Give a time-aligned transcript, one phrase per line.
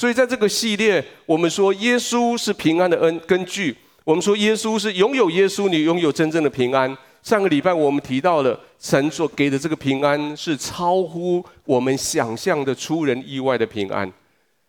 [0.00, 3.76] 所以在这个系列，我们说耶稣是平安的恩根据。
[4.02, 6.96] 我们说耶稣是拥有耶稣，你拥有真正的平安。
[7.22, 14.10] 上个礼拜我们提到了神所给的这个平安是超乎我们想象的、出人意外的平安。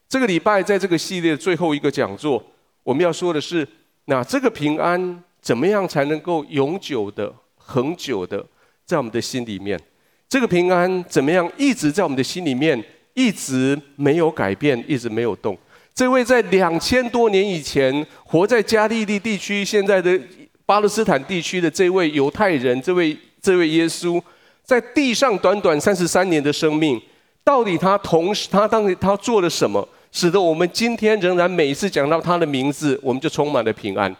[0.10, 2.44] 这个礼拜在这个系列的最后一个讲座，
[2.84, 3.66] 我们要说的是，
[4.08, 8.46] 那这个平安怎么样才能够永久的、恒久的
[8.84, 9.80] 在我们的心里面？
[10.28, 12.84] 这个平安怎么样一直在我们的心里面？
[13.14, 15.58] 一直没有改变，一直没有动。
[15.94, 20.18] 这位在两千多年以前活在加利利地区、现在的
[20.66, 24.22] 巴勒斯坦地区的这位犹太人，这位这位耶稣，
[24.64, 27.00] 在地上短短三十三年的生命，
[27.44, 34.16] 到底他同时他当时他做了什么，使得我们今天仍然每一次讲到他的名字，我们就充满了平安。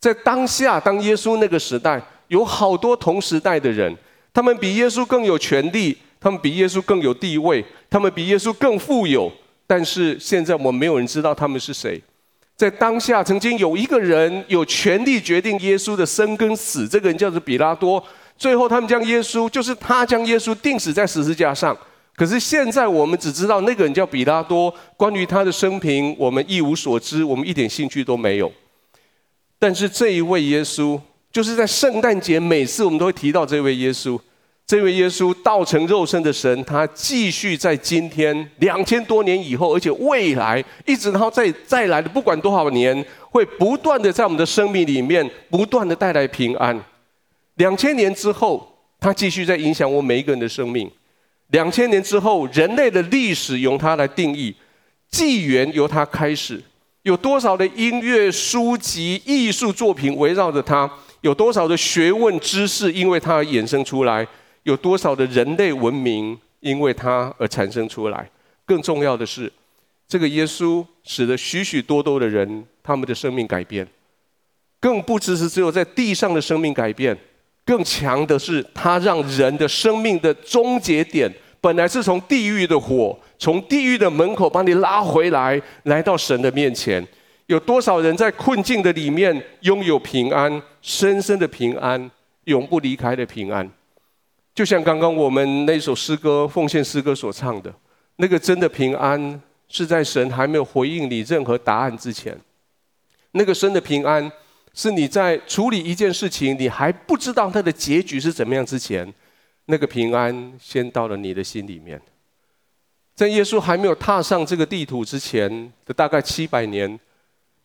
[0.00, 3.94] 在当下，当耶稣那个时代，有好多同时代的人，
[4.32, 5.98] 他们比耶稣更有权力。
[6.22, 9.30] 他们比耶稣更有地位，他们比耶稣更富有，
[9.66, 12.00] 但是现在我们没有人知道他们是谁。
[12.56, 18.02] 在当下，曾经有一个人有权利决定耶稣的生跟死，这个人叫做比拉多。
[18.38, 21.76] 最后，他们将耶稣，就是他将耶稣钉死在十字架上。
[22.14, 28.52] 可是现在，我们只知道那个人叫比拉多，关于他的生平，我们一无所知，我们一点兴趣都没有。
[29.58, 31.00] 但是这一位耶稣，
[31.32, 34.20] 就是在圣诞节，每次我们都会提到这位耶稣。
[34.72, 46.82] 这位耶稣道成肉身的神，他继续在今天两千多年以后，而且未来一直然后再再来的，不管多少年，会不断的在我们的生命里面不断的带来平安。
[47.56, 48.66] 两千年之后，
[48.98, 50.90] 他继续在影响我每一个人的生命。
[51.48, 54.54] 两千年之后，人类的历史由他来定义，
[55.10, 56.58] 纪元由他开始。
[57.02, 60.90] 有多少的音乐、书籍、艺术作品围绕着他？
[61.20, 64.26] 有多少的学问知识因为他而衍生出来？
[64.64, 68.30] 有多少的人类文明因为他而产生出来？
[68.64, 69.52] 更重要的是，
[70.06, 73.86] 这个耶稣使得许许多多的人他们的生命改变。
[74.80, 77.16] 更不只是只有在地上的生命改变，
[77.64, 87.06] 更强的是他让人的生命的终结点，本来是从地狱的火，从地狱的门口把你拉回来，来到神的面前。
[87.46, 92.10] 有多少人在困境的里面拥有平安，深深的平安，
[92.44, 93.68] 永不离开的平安？
[94.54, 97.74] 就像刚刚我们那首诗歌奉献诗歌所唱的，
[98.16, 102.38] 那个真的平安是在神还没有回应你任何答案之前，
[103.30, 104.30] 那个真的平安
[104.74, 109.10] 是你在处理一件事情，你还不知道它的结局是怎么样之前，
[109.64, 111.98] 那个平安先到了你的心里面。
[113.14, 117.00] 在耶稣还没有踏上这个地图之前的大概七百年，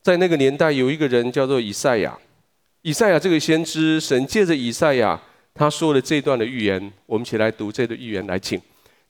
[0.02, 2.18] 在那个年代有一个人叫做以赛亚，
[2.82, 5.22] 以赛亚这个先知，神借着以赛亚。
[5.58, 8.62] 他说的这段的预言，我们一起来读这段预言来，请。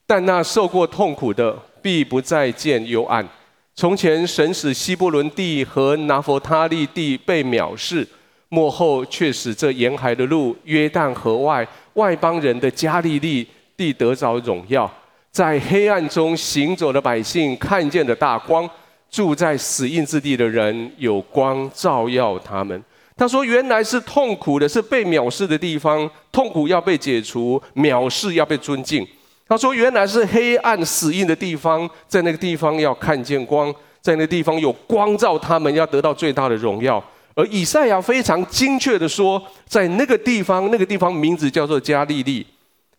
[0.06, 3.26] 但那受过痛苦的，必不再见幽暗。
[3.74, 8.08] 从前神使西布伦地和拿弗他利地被藐视，
[8.48, 14.90] 末后却使这沿海的路、约旦河外外邦人的加利利地得着荣耀。
[15.30, 18.68] 在黑暗中行走的百姓看见了大光，
[19.10, 22.82] 住在死荫之地的人有光照耀他们。
[23.18, 29.04] 他说：“原来是痛苦的，是被藐视的地方，痛苦要被解除，藐视要被尊敬。”
[29.48, 37.02] 他说：“原来是黑暗死荫的地方，在那个地方要看见光，在那个地方有光照他们，要得到最大的荣耀。”
[37.34, 42.46] 而以赛亚非常精确地说，在那个地方，那个地方名字叫做加利利，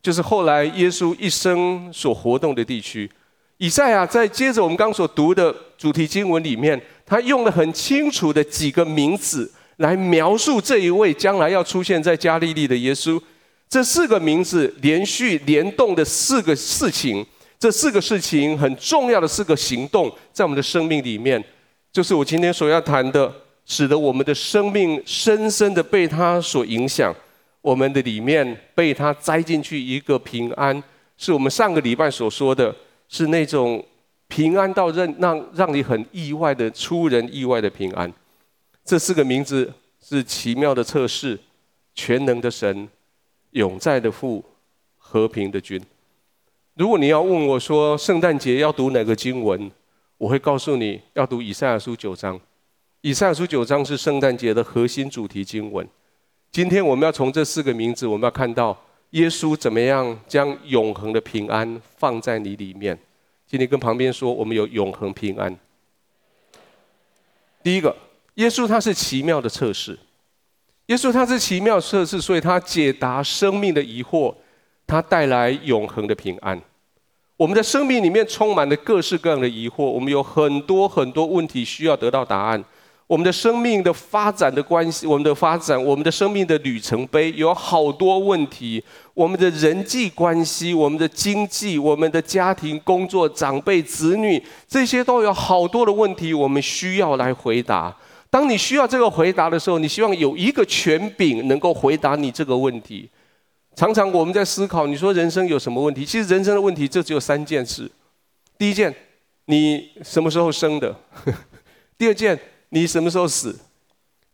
[0.03, 3.09] 就是后来耶稣一生所活动的地区。
[3.57, 9.49] 以赛亚在接着我们刚所读的主题经文里面，他用了很清楚的几个名字。
[9.79, 13.21] 来描述这一位将来要出现在加利利的耶稣，
[13.69, 17.25] 这四个名字连续联动的四个事情，
[17.57, 21.41] 这四个事情很重要的四个行动，在我们的生命里面，
[21.93, 23.33] 就是我今天所要谈的，
[23.65, 27.15] 使得我们的生命深深的被他所影响，
[27.61, 30.83] 我们的里面被他栽进去一个平安，
[31.17, 32.75] 是我们上个礼拜所说的，
[33.07, 33.81] 是那种
[34.27, 38.11] 平安到让让让你很意外的出人意外的平安。
[38.89, 39.71] 这四个名字
[40.01, 41.39] 是奇妙的测试、
[41.93, 42.89] 全能的神、
[43.51, 44.43] 永在的父、
[44.97, 45.79] 和平的君。
[46.73, 49.69] 如果你要问我说圣诞节要读哪个经文，
[50.17, 52.41] 我会告诉你要读以赛亚书九章。
[53.01, 55.87] 以赛亚书九章是圣诞节的核心主题经文。
[56.51, 58.75] 今天我们要从这四个名字，我们要看到
[59.11, 62.97] 耶稣怎么样将永恒的平安放在你里面。
[63.45, 65.55] 今天跟旁边说，我们有永恒平安。
[67.61, 67.95] 第一个。
[68.39, 69.99] 耶稣他是奇妙的测试，
[70.85, 74.33] 耶稣他是奇妙测试，所以他解答生命的疑惑，
[74.87, 76.57] 他带来永恒的平安。
[77.35, 82.63] 我们的生命里面充满了各式各样的疑惑，我们有很多很多问题需要得到答案。
[83.07, 88.81] 我们的生命的发展的关系，我们的发展，我们的生命的里程碑有好多问题。
[89.13, 97.93] 我们的人际关系，我们的经济，我们的家庭、工作、长辈、子女，这些都有好多的问题，我们需要来回答。
[98.29, 103.09] 当你需要这个回答的时候，你希望有一个权柄能够回答你这个问题。
[103.75, 106.05] 常常我们在思考，你说人生有什么问题？
[106.05, 107.89] 其实人生的问题就只有三件事：
[108.57, 108.93] 第一件，
[109.45, 110.95] 你什么时候生的？
[111.97, 112.39] 第二件。
[112.71, 113.59] 你什么时候死？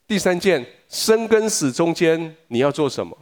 [0.05, 3.17] 第三件，生跟死中间你要做什么？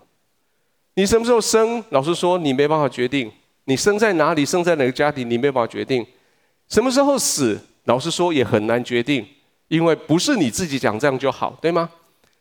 [0.96, 1.84] 你什么时候生？
[1.90, 3.32] 老实说，你没办法决定。
[3.66, 6.04] 你生在哪里，生在哪个家庭，你没办法决定。
[6.68, 7.62] 什么时候死？
[7.84, 9.24] 老实说也很难决定，
[9.74, 11.90] 因为不是你自己讲这样就好，对吗？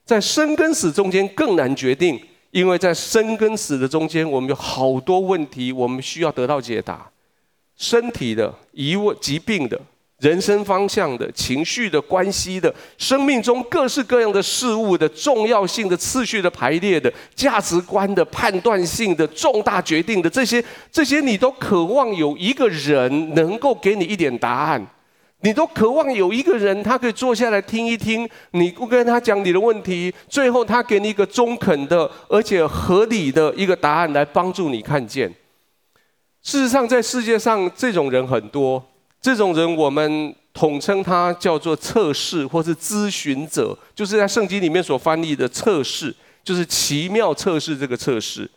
[0.05, 2.21] 在生跟死中间更难决定，
[2.51, 7.09] 因为在生跟死的中间，我们有好多问题，我们需要得到解答。
[7.75, 9.81] 身体的疑问、疾病的。
[10.19, 20.63] 人生方向的情绪的关系的，生命中各式各样的事物的重要性的次序的排列的价值观的判断性的重大决定的这些
[20.93, 24.87] 这些，你都渴望有一个人能够给你一点答案，
[25.43, 35.33] 你都渴望有一个人他可以坐下来听一听，你不跟他讲你的问题，最后他给你一个中肯的而且合理的一个答案来帮助你看见。
[36.43, 38.83] 事实上，在世界上这种人很多。
[39.21, 46.13] 这种人，我们统称他叫做测试或是咨询者，就是在圣经里面所翻译的测试，
[46.43, 48.51] 就是奇妙测试这个测试。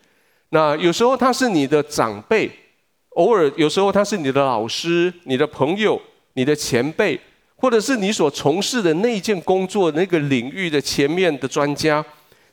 [0.49, 2.51] 那有时候他是你的长辈，
[3.09, 6.01] 偶尔有时候他是你的老师、你的朋友、
[6.35, 7.19] 你的前辈，
[7.57, 12.05] 或者是你所从事的那件工作那个领域的前面的专家。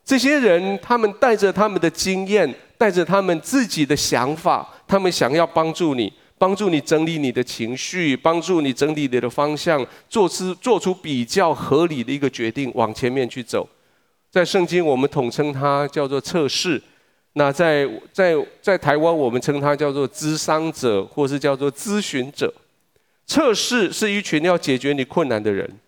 [0.04, 6.12] 这些人，他们带着他们的经验，带着他们自己的想法，他们想要帮助你。
[6.38, 13.68] 帮助你整理你的情绪，帮助你整理你的方向，做出做出比较合理的一个决定，往前面去走。
[14.28, 16.82] 在圣经，我们统称它叫做测试。
[17.34, 22.52] 那在在在台湾，我们称它叫做咨商者，或是叫做咨询者。
[23.32, 25.78] 测试是一群要解决你困难的人，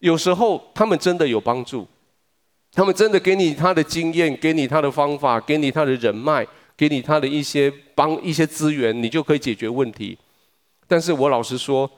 [0.00, 1.86] 有时候他们真的有帮助，
[2.72, 6.44] 他们真的给你他的经验，给你他的方法，给你他的人脉。
[6.74, 10.18] 给你他的一些帮一些资源，你就可以解决问题。
[10.88, 11.88] 但是我老实说，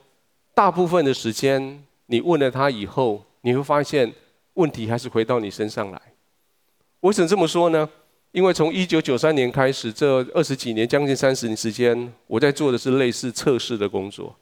[0.53, 4.13] 大部分的时间，你问了他以后，你会发现
[4.55, 6.03] 问题还是回到你身上来。
[7.01, 7.89] 为什么这么说呢？
[8.33, 14.37] 因为从一九九三年开始，这二十几年，将近三十年时间，我在做的是类似测试的工作。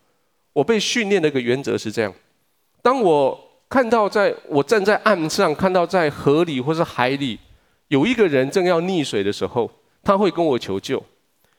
[0.52, 2.12] 我被训练的一个原则是这样：
[2.82, 3.38] 当我
[3.68, 7.38] 看到在我站在岸上，看到在河里或是海里
[7.88, 9.70] 有一个人正要溺水的时候，
[10.02, 11.02] 他会跟我求救，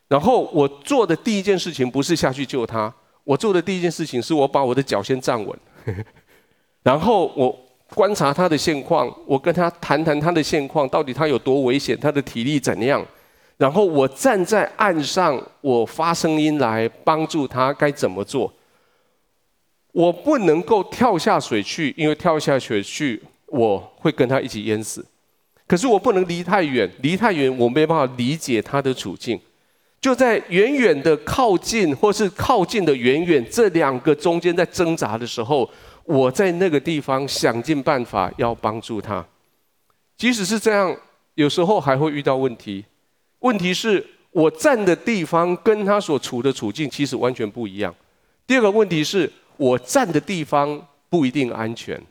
[0.08, 2.94] 然后我做的第一件事情不是下去救他，
[3.24, 5.60] 我做的第一件事情是我把我的脚先站稳，
[6.84, 7.58] 然后我
[7.96, 13.04] 观察他的现况，我跟他谈谈他的现况，到底他有多危险，他的体力怎样，
[13.58, 18.54] 然后我站在岸上，我发声音来帮助他该怎么做。
[19.94, 25.06] 我不能够跳下水去，因为跳下水去我会跟他一起淹死。
[25.66, 29.40] 可是我不能离太远，离太远我没办法理解他的处境。
[30.02, 35.70] 就在远远的靠近，或是靠近的远远这两个中间在挣扎的时候，
[36.04, 39.26] 我在那个地方想尽办法要帮助他。
[40.18, 40.94] 即使是这样，
[41.36, 42.84] 有时候还会遇到问题。
[43.40, 47.94] 问题是我站的地方跟他所处的处境其实完全不一样。
[48.46, 52.02] 第二个问题是我站的地方不一定安全，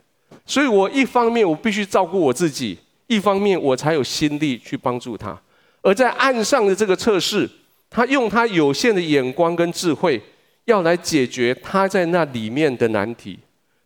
[0.47, 2.79] 所以我一方面我必须照顾我自己。
[3.09, 5.37] 一方面，我才有心力去帮助他；
[5.83, 7.47] 而在岸上的这个测试，
[7.91, 10.19] 他用他有限的眼光跟智慧，
[10.65, 13.39] 要来解决他在那里面的难题。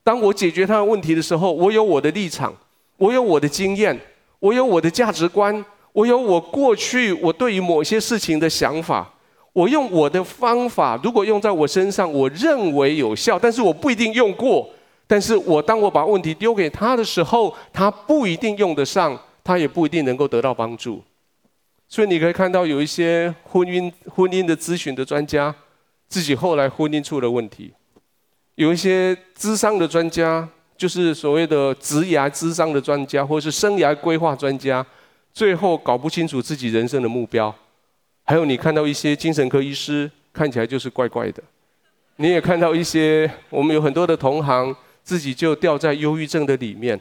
[0.04, 2.54] 当我解决他的问题的时候，我有我的立场，
[2.98, 3.98] 我有我的经验，
[4.38, 9.12] 我有我的价值观，我有我过去我对于某些事情的想法。
[9.56, 14.68] 我用我的方法，如果用在我身上，我认为有效，但是我不一定用过。
[15.06, 21.02] 但是我当我把问题丢给他的时候，他不一定用得上，他也不一定能够得到帮助。
[21.88, 25.54] 所以你可以看到有一些婚姻婚姻的咨询的专家，
[26.06, 27.70] 自己后来婚姻出了问题；
[28.56, 30.46] 有一些智商的专家，
[30.76, 34.84] 就是所谓的职涯智商的专家，或是生涯规划专家，
[35.32, 37.54] 最后搞不清楚自己人生的目标。
[38.26, 41.42] 还有你看到一些精神科医师，看起来就是怪怪的。
[42.16, 44.76] 你也看到一些我们有很多的同行。
[45.06, 46.98] 自己就掉在忧郁症的里面。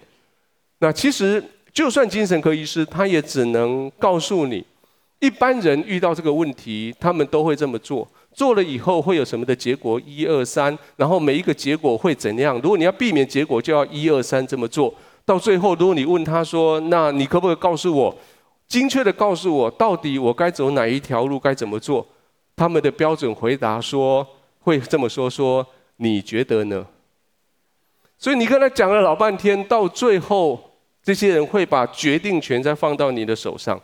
[0.78, 4.64] 那其实，就算精神科医师，他也只能告诉你，
[5.20, 8.08] 一般人遇到这个问题，他们都会这么做。
[8.32, 10.00] 做了以后会有什么的结果？
[10.06, 12.62] 一二三，然后每一个结果会怎样？
[12.62, 14.94] 如果你要避免结果，就要一二三这么做。
[15.26, 18.16] 到最后，如果你问他说：“那你可不可以告诉我，
[18.68, 22.08] 精确的告诉我，到底我该走哪一条路，该怎么做？”
[22.56, 24.28] 他们的标准回答说
[24.62, 25.66] ：“会这么说，说
[25.98, 26.86] 你觉得呢？”
[28.18, 30.72] 所以你跟他讲了老半天，到最后，
[31.04, 33.80] 这些人会把决定权再放到你的手上，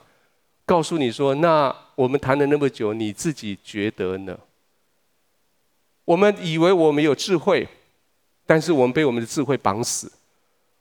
[0.65, 4.35] 告诉你说：“那。”我们谈了那么久，你自己觉得呢？
[6.03, 7.67] 我们以为我们有智慧，
[8.47, 10.11] 但是我们被我们的智慧绑死。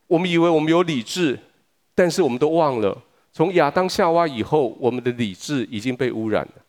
[0.06, 1.38] 我们以为我们有理智，
[1.94, 2.96] 但是我们都忘了，
[3.32, 6.62] 从亚当夏娃以后，我们的理智已经被污染了。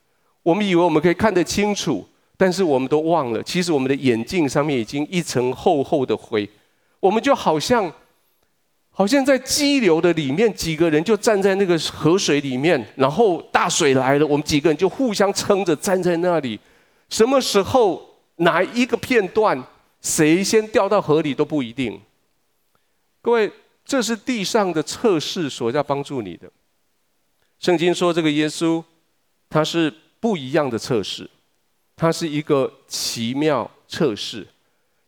[0.44, 6.50] 我们以为我们可以看得清楚，但是我们都忘了，其实我们的眼镜上面已经一层厚厚的灰。
[7.00, 7.92] 我们就好像。
[8.94, 16.60] 好像在激流的里面，几个人就站在那个河水里面，然后大水来了，我们几个人就互相撑着站在那里。
[17.08, 19.58] 什么时候哪一个片段，
[20.02, 21.98] 谁先掉到河里都不一定。
[23.22, 23.50] 各位，
[23.92, 26.50] 这是地上的测试所要帮助你的。
[27.60, 28.82] 圣经说，这个耶稣
[29.50, 31.30] 他是不一样的测试，
[31.98, 34.48] 他是一个奇妙测试。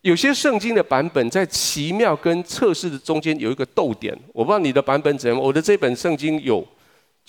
[0.02, 5.40] 有些圣经的版本在奇妙跟测试的中间有一个逗点，我不知道你的版本怎样。
[5.40, 6.68] 我的这本圣经有，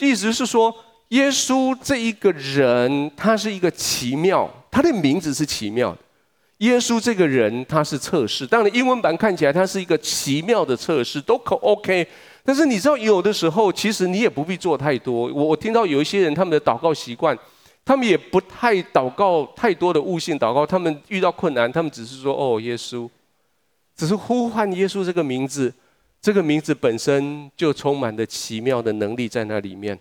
[0.00, 0.75] 意思是说，
[1.11, 5.99] 耶稣这一个人，他是一个奇妙，他的名字是奇妙的。
[6.64, 8.47] 耶稣这个人，他是测试。
[8.47, 12.06] 当然，英文版看起来他是一个奇妙的测试，都可 OK。
[12.44, 15.33] 但是你知道，有的时候其实你也不必做太多。
[15.33, 17.38] 我我听到有一些人他们的祷告习惯。
[17.87, 23.06] 他们也不太祷告太多的悟性祷告，他们遇到困难，他们只是说：“哦，耶稣，
[23.94, 25.71] 只是呼唤耶稣这个名字，
[26.18, 29.99] 这个名字本身就充满了奇妙的能力在那里面。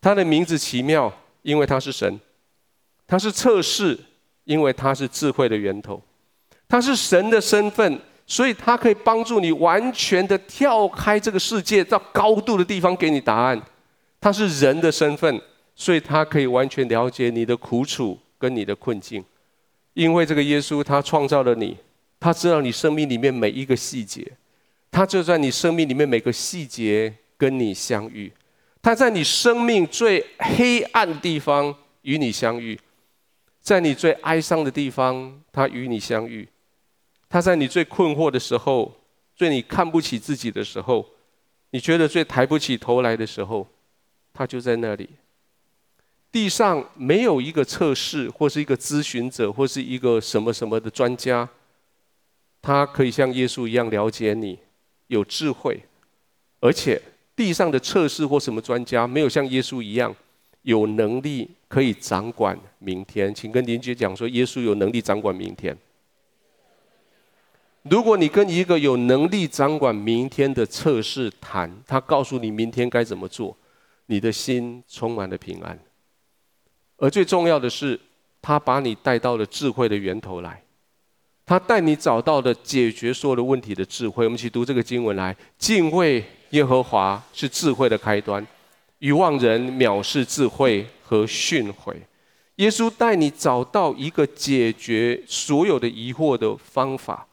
[0.00, 2.16] 他的名字奇妙，因为他是神；
[3.08, 3.98] 他是测试，
[4.50, 5.96] 因为他是智慧的源头；
[6.68, 13.62] 他是神的身份，所以他可以帮助你完全的跳开这个世界，到高度的地方给你答案。
[14.20, 15.40] 他是人的身份。”
[15.76, 19.24] 所以他可以完全了解你的苦楚跟你的困境，
[19.94, 21.74] 因为这个耶稣他创造了你，
[22.18, 24.30] 他知道你生命里面每一个细节，
[24.90, 28.30] 他就在你生命里面每个细节跟你相遇，
[28.82, 32.78] 他在你生命最黑暗的地方与你相遇，
[33.60, 36.48] 在你最哀伤的地方他与你相遇，
[37.28, 38.92] 他在你最困惑的时候，
[39.36, 41.06] 最你看不起自己的时候，
[41.70, 43.66] 你觉得最抬不起头来的时候，
[44.32, 45.08] 他就在那里。
[46.32, 51.48] 地上没有一个测试，或是一个咨询者，或是一个什么什么的专家，
[52.62, 54.58] 他可以像耶稣一样了解你，
[55.08, 55.82] 有智慧，
[56.60, 57.02] 而且
[57.34, 60.14] 地上的测试或什么专家没有像耶稣一样
[60.62, 63.34] 有能力可以掌管明天。
[63.34, 65.76] 请跟邻居讲说，耶稣有能力掌管明天。
[67.82, 73.56] 如果你跟一个有能力掌管明天的测试谈，他告诉你明天该怎么做，
[74.06, 75.78] 你的心充满了平安。
[76.98, 77.98] 而最重要的是，
[78.42, 80.62] 他把你带到了智慧的源头来，
[81.46, 84.26] 他带你找到了解决所有的问题的智慧。
[84.26, 88.46] 我们一起读这个经文来：敬畏耶和华是智慧的开端，
[89.00, 91.94] 愚妄人藐视智慧和训诲。
[92.56, 97.26] 耶稣带你找到一个解决所有的疑惑的方法，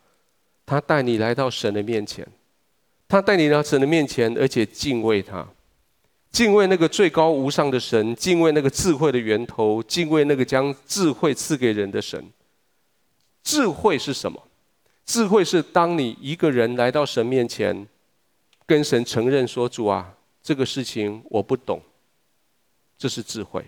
[0.66, 2.26] 他带你来到神的面前，
[3.08, 5.46] 他带你到神的面前，而且敬畏他。
[6.32, 12.32] 敬畏那个最高无上的神，敬畏那个智慧的源头，敬畏那个将智慧赐给人的神。
[13.44, 14.42] 智慧是什么？
[15.06, 17.88] 智慧是当你一个人来到神面前，
[18.66, 20.14] 跟神承认说：“主啊，
[20.48, 21.82] 这个事情我不懂。”
[22.98, 23.66] 这是智慧。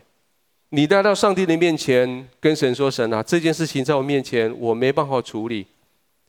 [0.70, 5.68] 你来到上帝的面前，跟神说：“神啊，这件事情在我面前我没办法处理，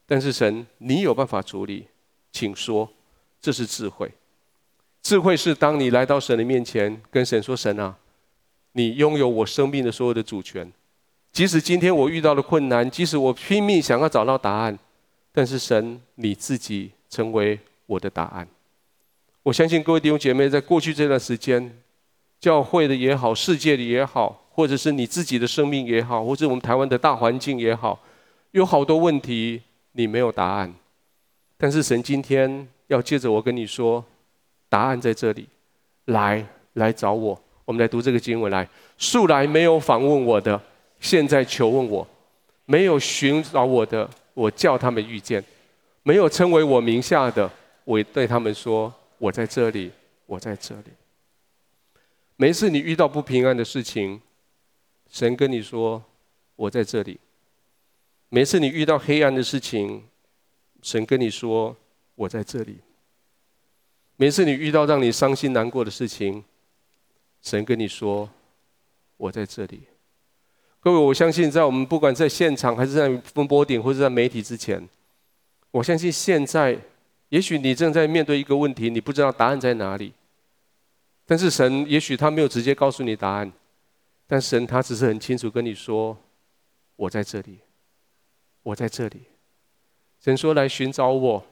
[0.06, 1.86] 但是神，你有办法处理，
[2.32, 2.90] 请说。”
[3.40, 4.10] 这是智慧。
[5.02, 7.96] 智慧是当你来到神的面前，跟神说：“神啊，
[8.72, 10.70] 你拥有我生命的所有的主权。
[11.32, 14.76] 即使今天我遇到了困难，即使我拼命想要找到答案，
[15.32, 18.48] 但是神你自己成为我的答案。”
[19.42, 21.78] 我相信各位弟兄姐妹，在过去这段时间，
[22.38, 27.98] 教会的也好，世界的也好，或者是你自己的生命也好，或者我们台湾的大环境也好，
[28.50, 30.74] 有好多问题你没有答案，
[31.56, 34.04] 但是神今天要借着我跟你说。
[34.68, 35.48] 答案在这里，
[36.04, 37.36] 来来找我。
[37.64, 38.68] 我们来读这个经文来。
[38.98, 40.62] 素来没有访问我的，
[41.00, 42.06] 现在求问我；
[42.66, 45.42] 没有寻找我的，我叫他们遇见；
[46.04, 47.50] 没有称为我名下的，
[47.82, 49.92] 我对他们说：我在这里，
[50.24, 50.90] 我在这里。
[52.36, 54.18] 每次你遇到不平安的事情，
[55.10, 56.02] 神跟你说：
[56.56, 57.20] 我在这里。
[58.30, 60.04] 每次你遇到黑暗的事情，
[60.80, 61.76] 神跟你说
[62.14, 62.78] 我在这里。
[64.16, 66.42] 每次你遇到让你伤心难过的事情，
[67.42, 68.26] 神跟你说
[69.18, 69.82] 我在这里。
[70.80, 74.88] 各位，我相信在我们不管在现场还是在风波顶或者在媒体之前，
[75.72, 76.80] 我相信现在
[77.30, 80.12] 也许你正在面对一个问题，你不知道答案在哪里。
[81.26, 83.50] 但是神也许他没有直接告诉你答案，
[84.26, 86.16] 但神他只是很清楚跟你说
[86.94, 87.58] 我在这里。
[88.62, 89.22] 我在这里，
[90.22, 91.46] 神说来寻找我，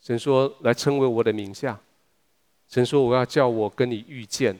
[0.00, 1.78] 神说来称为我的名下，
[2.66, 4.58] 神说我要叫我跟你遇见，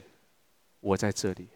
[0.79, 1.49] 我在这里。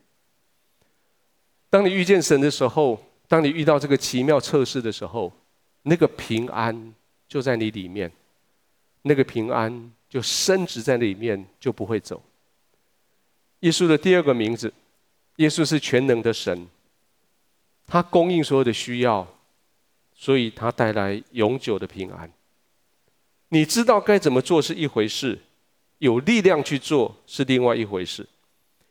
[1.70, 5.32] 当你遇见神的时候，当你遇到这个奇妙测试的时候，
[5.84, 6.94] 那个平安
[7.30, 8.12] 就在你里面，
[9.03, 12.22] 那个平安就深植在里面，就不会走。
[13.62, 14.74] 耶稣的第二个名字，
[15.38, 16.67] 耶稣是全能的神，
[17.88, 19.27] 他供应所有的需要。
[20.15, 22.31] 所以，他带来永久的平安。
[23.50, 25.38] 你知道该怎么做是一回事，
[25.98, 28.25] 有力量去做是另外一回事。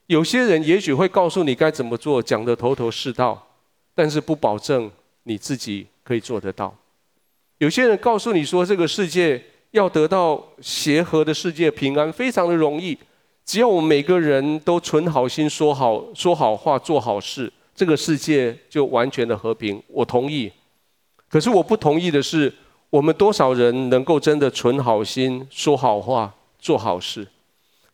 [0.08, 3.46] 有些人也许会告诉你该怎么做，讲得头头是道，
[3.94, 4.90] 但是不保证
[5.22, 6.76] 你自己可以做得到。
[7.58, 9.42] 有些人告诉你说，这个世界
[9.72, 12.96] 要得到协和的世界平安非常的容易，
[13.44, 19.82] 只要我们每个人都存好心、说好说好话、做好事，这个世界就完全的和平。
[19.88, 20.52] 我同意。
[21.28, 22.52] 可是我不同意的是，
[22.90, 27.26] 我们多少人能够真的存好心、说好话、做好事？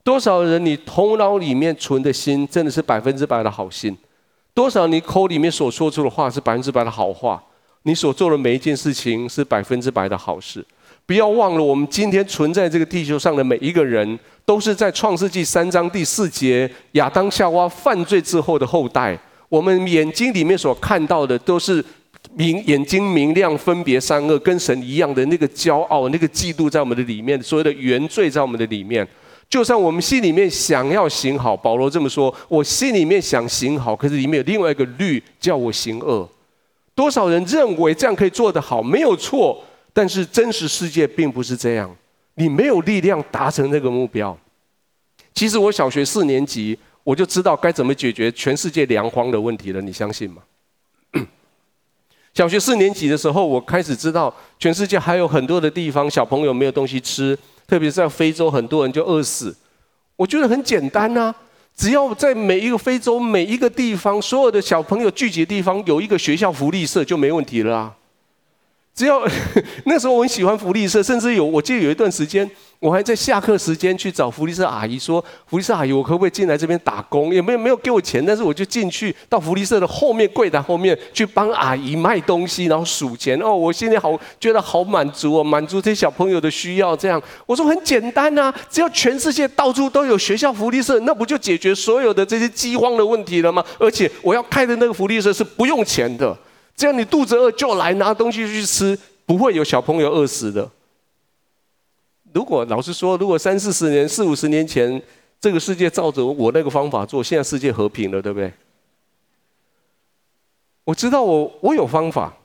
[0.03, 3.97] 多少人你头脑里面存的心真的是百分之百的好心？
[4.53, 7.41] 多少你口里面所说出的话是百分之百的好话？
[7.85, 10.65] 你所做的每一件事情是百分之百的好事？
[11.09, 19.19] 不要忘了，我们今天存在这个地球上的每一个人，都是在创世纪三章第四节亚当夏娃犯罪之后的后代。
[19.49, 21.83] 我们眼睛里面所看到的都是。
[22.35, 29.07] 明眼睛明亮，分别善恶，跟神一样的那个骄傲、那个嫉妒，在我们的里面，所有的原罪在我们的里面。
[29.49, 36.29] 就算我们心里面想要行好，保罗这么说：我心里面想行好，可是里面有另外一个律叫我行恶。
[36.95, 39.65] 多少人认为这样可以做得好，没有错，
[39.99, 41.93] 但是真实世界并不是这样。
[42.37, 44.39] 你没有力量达成那个目标。
[45.35, 50.41] 其实我小学四年级我就知道该怎么解决全世界粮荒的问题了，你相信吗？
[52.33, 59.53] 小学四年级的时候，我开始知道全世界还有很多的地方小朋友没有东西吃，特别是在非洲，很多人就饿死。
[60.15, 61.35] 我觉得很简单呐，
[61.75, 67.97] 只要在每一个非洲每一个地方，所有的小朋友聚集的地方有一个学校福利社就没问题了啊。
[68.99, 69.23] 只要
[69.87, 72.51] 那时候我很喜欢福利社，甚至有我记得有一段时间。
[72.81, 77.35] 我还在下课时间去找福利社阿姨说：“福利社阿姨，我可不可以进来这边打工？
[77.35, 83.37] 也没有没有给我钱，但是我就进去到福利社的后面柜台后面去帮阿姨卖东西，然后数钱。
[83.41, 86.97] 哦，我心里好觉得好满足哦，满足这些小朋友的需要。
[86.97, 93.65] 这样我说很简单呐，只要全世界到处都有学校福利社，那不就解决所有的这些饥荒的问题了吗？
[93.81, 96.37] 而且我要开的那个福利社是不用钱的，
[96.79, 100.71] 只要你肚子饿就来拿东西去吃，不会有小朋友饿死的。”
[102.33, 105.03] 如果老实说，如果三四十年、四五十年前，
[105.41, 108.53] 这个世界照着我那个方法做，现在世界和平了，对不对？
[110.85, 112.37] 我知道我我有方法，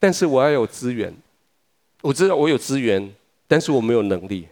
[0.00, 1.14] 但是我要有资源。
[2.02, 3.14] 我知道我有资源，
[3.46, 4.48] 但是我没有能力。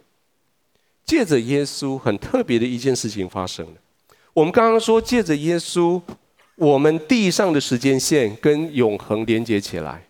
[1.05, 3.73] 借着耶稣，很特别的一件事情发生了。
[4.33, 6.01] 我们刚刚说，借着耶稣，
[6.63, 10.01] 我们地上的时间线跟永恒连接起来。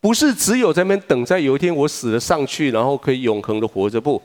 [0.00, 4.22] 不是只有在那边等，在有一天我死了上去，然后可以永恒的活着不，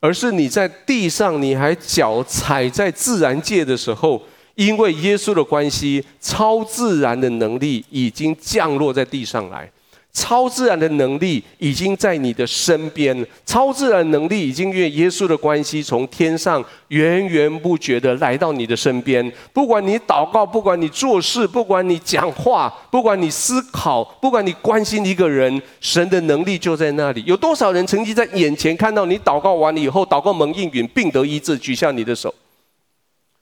[0.00, 4.20] 而是你在地上，你还脚踩在自然界的时候，
[4.56, 9.70] 因为耶稣的关系，超自然的能力已经降落在地上来。
[10.12, 19.32] 超自然的能力已经在你的身边，超自然能力已经因为耶稣的关系从天上源源不绝的来到你的身边。
[19.52, 27.22] 不管你祷告，不管你做事，不管你讲话，不管你思考，不管你关心一个人，神的能力就在那里。
[27.24, 32.34] 有多少人曾经在眼前看到你祷告完了以后，祷告蒙应允，病得医治，举下你的手？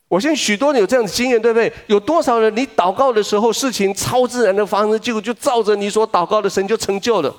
[0.09, 1.71] 我相信许多人有这样的经验，对不对？
[1.87, 7.35] 有多少人你祷告的时候，事情超自然的发生，结果就照着你所祷告的神就成就了。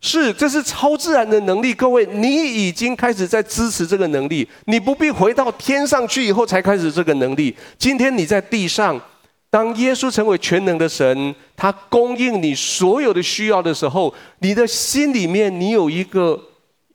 [0.00, 1.72] 是，这是超自然的能力。
[1.72, 7.56] 各位，你已经开始在支持这个能力，你不必回到天上去以后才开始这个能力。
[7.78, 9.00] 今天你在地上，
[9.48, 16.40] 当耶稣成为全能的神，他供应你所有的需要的时候，你的心里面你有一个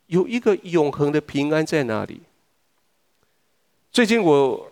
[0.07, 2.19] 有一个永恒的平安在哪里？
[3.93, 4.69] 最近我。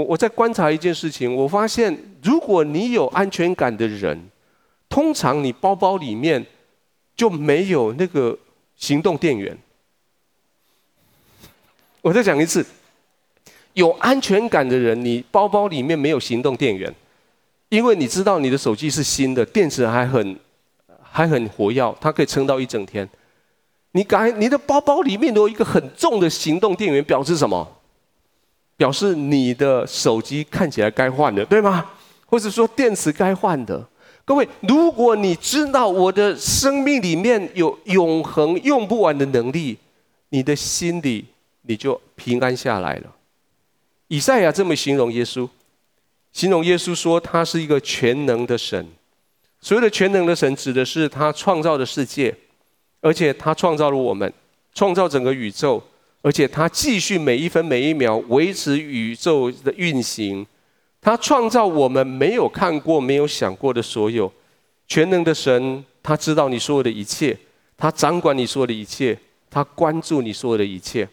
[0.00, 4.18] 我我在观察一件事情，我发现如果你有安全感的人，
[4.88, 6.44] 通常你包包里面
[7.14, 8.38] 就没有那个
[8.76, 9.56] 行动电源。
[12.00, 12.64] 我再讲一次，
[13.74, 16.92] 有安全感的人，你包包里面没有行动电源，
[17.68, 20.38] 因为你知道你的手机是新的，电池还很
[21.02, 23.06] 还很活跃，它可以撑到一整天。
[23.92, 27.79] 你敢你的包包里面有一个很重的行动电源，表示什么？
[28.80, 31.84] 表示你的手机看起来该换了，对吗？
[32.24, 33.86] 或者说电池该换的。
[34.24, 39.76] 各位，如果你知道我的生命里面有永恒用不完的能力，
[40.30, 41.26] 你的心里
[41.66, 43.14] 你就平安下来了。
[44.08, 45.46] 以赛亚这么形容耶稣，
[46.32, 48.86] 形容耶稣说他是一个全能的神。
[49.60, 52.34] 所谓的全能的神，指的是他创造的世界，
[53.02, 54.32] 而且他创造了我们，
[54.72, 55.82] 创造整个宇宙，
[56.22, 60.46] 而且他继续每一分每一秒维持宇宙的运行。
[61.02, 64.30] 他创造我们没有看过、没有想过的所有，
[64.86, 67.34] 全能的神，他知道你所有的一切，
[67.78, 69.16] 他掌管你所有的一切，
[69.48, 71.08] 他关注你所有的一切，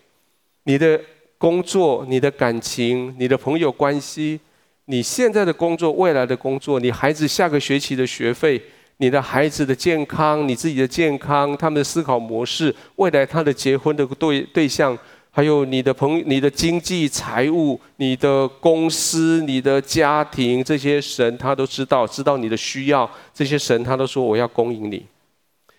[0.64, 1.00] 你的
[1.38, 4.38] 工作、你的感情、你的朋友关系、
[4.86, 8.62] 你现在的工作、未来的工作、你孩子下个学期的学费、
[8.98, 14.98] 你的孩子的健康、你自己的健康、他们的思考模式、未来他的结婚的对对象。
[15.30, 23.08] 还有你的朋、你的经济、财务、你的公司、你的家庭，这些神他都知道，知道你的需要。
[23.36, 25.06] 这些神他都说我要供应你。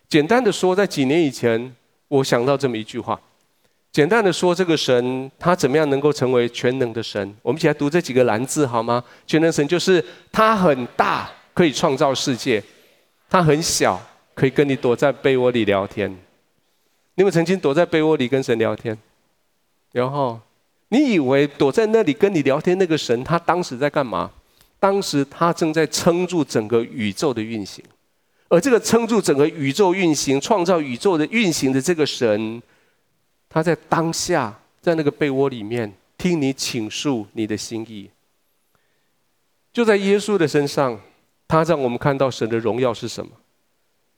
[0.09, 1.75] 简单的说，在几年以前，
[2.07, 3.21] 我想到这么一句话。
[3.91, 7.35] 简单的说，这个神他怎么样能够成为全能的神？
[7.43, 9.03] 我们一起来读这几个蓝字好吗？
[9.27, 12.63] 全能神就是他很大，可以创造世界；
[13.29, 14.01] 他很小，
[14.35, 16.17] 可以跟你躲在被窝里聊天。
[17.15, 18.97] 你们曾经躲在被窝里跟神聊天？
[19.93, 20.41] 然后，
[20.89, 24.31] 你以为躲在那里跟你聊天那个神，他当时在干嘛？
[24.81, 27.85] 当时他正在撑住整个宇宙的运行，
[28.49, 32.63] 而这个撑住整个宇宙运行、创造宇宙的运行的这个神，
[33.49, 38.09] 他在当下在那个被窝里面听你倾诉你的心意。
[39.73, 41.01] 就在耶稣的身上，
[41.49, 43.33] 他让我们看到神的荣耀是什么。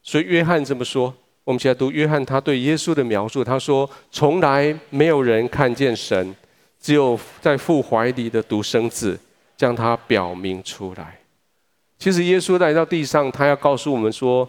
[0.02, 1.14] 所以约翰这么说。
[1.42, 6.36] 我们现在读约翰他对耶稣的描述，他说：“从来没有人看见神，
[6.78, 9.18] 只有在父怀里的独生子
[9.56, 11.18] 将他表明出来。”
[11.98, 14.48] 其实耶稣来到地上，他要告诉我们说：“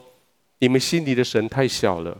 [0.60, 2.16] 你们心里的神太小了。”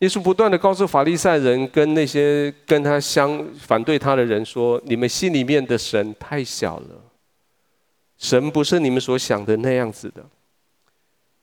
[0.00, 7.02] 耶稣不断地告诉法利赛人跟那些跟他相反对他的人说：“你们心里面的神太小了，
[8.18, 10.24] 神不是你们所想的那样子的。”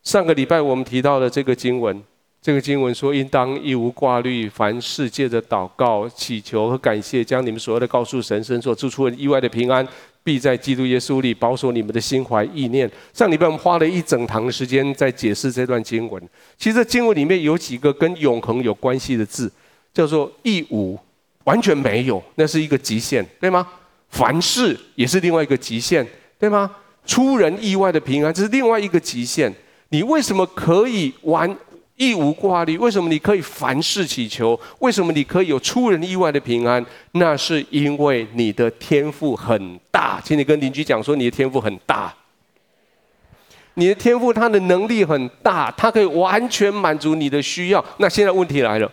[0.04, 2.04] 上个礼拜我们提到的这个经文，
[2.42, 9.88] 这个经文说：“应当一无挂虑，凡事借着祷告、祈求和感谢，将你们所有的告诉神，神所赐出意外的平安，
[10.24, 16.22] 必在基督耶稣里保守你们的心怀意念。”上礼拜我们花了一整堂的时间在解释这段经文。
[16.58, 19.50] 其实经文里面有几个跟永恒有关系的字，
[19.94, 21.00] 叫做“一无”，
[21.46, 23.66] 完全没有，那是一个极限，对吗？
[24.10, 26.06] 凡事也是另外一个极限，
[26.44, 26.70] 对吗？
[27.06, 29.50] 出人意外的平安，这是另外一个极限。
[29.92, 31.58] 你为什么可以完
[31.96, 32.78] 一无挂虑？
[32.78, 34.60] 为什么你可以凡事祈求？
[34.80, 36.86] 为什么你可以有出人意外的平安？
[37.14, 42.14] 那是因为你的天赋很大，请你跟邻居讲说，你的天赋很大。
[43.76, 47.82] 你的天赋，他的能力很大，他可以完全满足你的需要。
[48.00, 48.92] 那现在问题来了，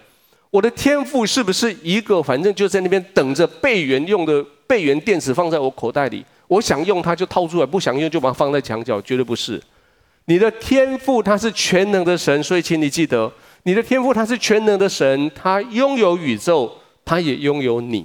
[0.52, 6.24] 我的天赋是不是一个反正就在那边等着备援用的备援电池放在我口袋里？
[6.50, 9.62] 我想用它就掏出来，不想用就把它放在墙角，绝对不是。
[10.24, 13.32] 你的天赋，它是全能的神，所以请你记得，
[13.62, 16.72] 你的天赋它是全能的神，他拥有宇宙，
[17.04, 18.04] 他也拥有你。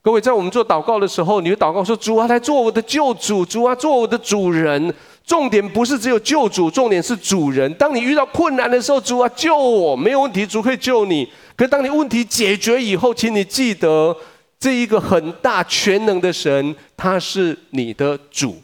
[0.00, 4.94] 各位，在我们做祷告的时候，你会祷告说：“主啊，来做我的救主，主啊，做我的主人。”
[5.26, 7.72] 重点不是只有救主，重点是主人。
[7.74, 11.28] 当你遇到困难的时候，主啊，救我，没有问题，主可以救你。
[11.56, 14.16] 可当你问题解决以后，请你记得，
[14.58, 18.56] 这一个很大全能的神，他是你的主。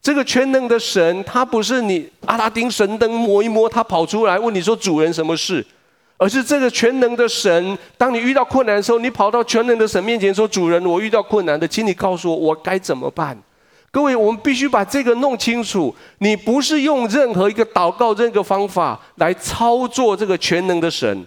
[0.00, 5.64] 这个全能的神，他不是你阿拉丁神灯摸一摸，他跑出来问你说：“主人什么事？”
[6.16, 13.36] 而是这个全能的神，当你遇到困难的时候，你跑到全能的神面前说：“主人，我遇到困难的，请你告诉我，我该怎么办？”
[13.90, 15.94] 各位，我们必须把这个弄清楚。
[16.18, 21.26] 你不是用任何一个祷告、任何方法来操作这个全能的神。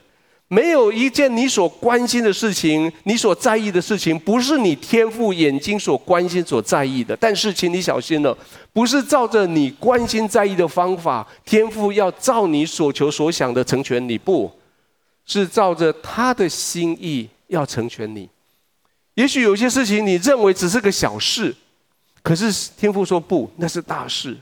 [0.54, 7.16] 没有一件你所关心的事情，你所在意的事情，不是你天父眼睛所关心、所在意的。
[7.16, 8.38] 但是，请你小心了，
[8.74, 14.52] 不是照着你关心、在意的方法，天父要照你所求所想的成全你，不
[15.26, 18.28] 是照着他的心意要成全你。
[19.14, 21.56] 也许有些事情你认为只是个小事，
[22.22, 24.36] 可是天父说不，那是大事。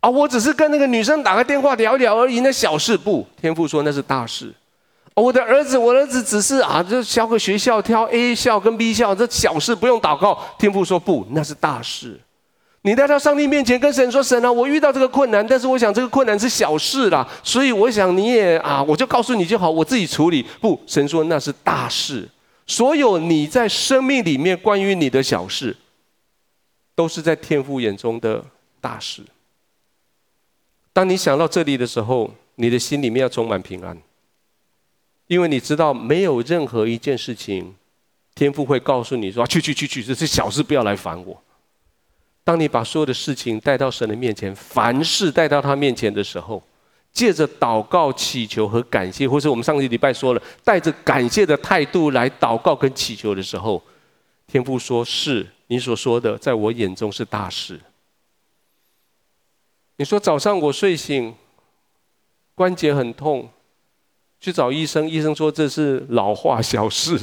[0.00, 3.26] 啊，我只是跟那个女生打个电话聊聊而已，那小事不？
[3.38, 4.54] 天父说那是大事。
[5.14, 10.38] 我的儿子，我儿子只是啊，就挑个学校，挑 A 校跟 B 校，这小事不用祷告。
[10.58, 12.18] 天父说不，那是大事。
[12.84, 22.28] 你带到上帝面前跟神说：“神啊，我遇到这个困难，但是我想这个困难是小事啦，所以我想你也啊，我就告诉你就好，我自己处理。”不，神说那是大事。
[22.66, 25.76] 所有你在生命里面关于你的小事，
[26.94, 28.42] 都是在天父眼中的
[28.80, 29.22] 大事。
[30.92, 33.96] 当你想到这里的时候，你的心里面要充满平安，
[35.32, 37.74] 因为你知道没有任何一件事情，
[38.34, 41.42] 天父会告诉你说：“去去去去，这是小事，不要来烦我。”
[42.44, 46.62] 当你把所有的事情带到神的面前，凡事带到他面前的时候，
[47.14, 53.82] 借着祷告、祈求和感谢，或是我们上个礼拜说了，带着感谢的态度来祷告跟祈求的时候，
[54.46, 57.80] 天父说：“是你所说的，在我眼中是大事。”
[59.96, 61.34] 你说早上我睡醒，
[62.54, 63.48] 关节很痛，
[64.42, 67.16] 去找医生，医生说这是老化小事。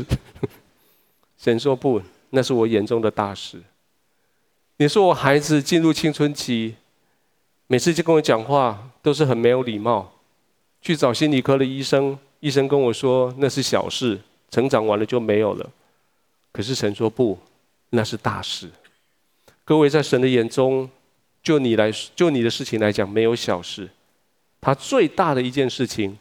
[1.38, 3.62] 神说不，那是我眼中的大事。
[4.78, 6.76] 你说我孩子进入青春期，
[7.68, 10.14] 每次就跟我讲话都是很没有礼貌，
[10.82, 15.70] 去找心理科的医生，医生跟我说那是小事，成长完了就没有了。
[16.54, 17.38] 可是神说不，
[17.90, 18.72] 那是大事。
[19.66, 20.90] 各位在神的眼中。
[21.42, 23.90] 就你来，就你的事情来讲，没有小事。
[24.60, 26.20] 他最大的一件事情，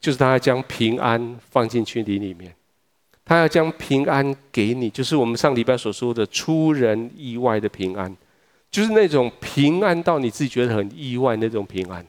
[0.00, 2.54] 就是他要将平安放进去你里面。
[3.24, 8.16] 他要将平安给你，就是我们上礼拜所说的出人意外的平安，
[8.72, 12.04] 就是那种平安到你自己觉得很意外那种平安。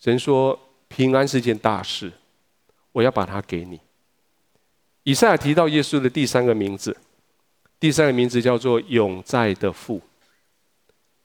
[0.00, 2.10] 神说，平安是件大事，
[2.90, 3.78] 我要把它给你。
[5.04, 6.96] 以赛亚提到耶稣的第三个名字，
[7.78, 10.00] 第三个名字叫做永在的父。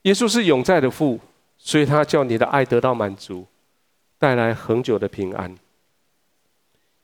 [0.04, 1.20] 耶稣是永在的父，
[1.58, 3.48] 所以他叫你的爱得到满足，
[4.20, 5.56] 带来恒久的平安。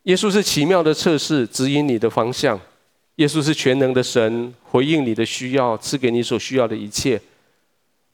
[0.04, 2.60] 耶稣是奇妙的测试，指引你的方向。
[3.18, 7.22] 耶稣是全能的神，回应你的需要，赐给你所需要的一切。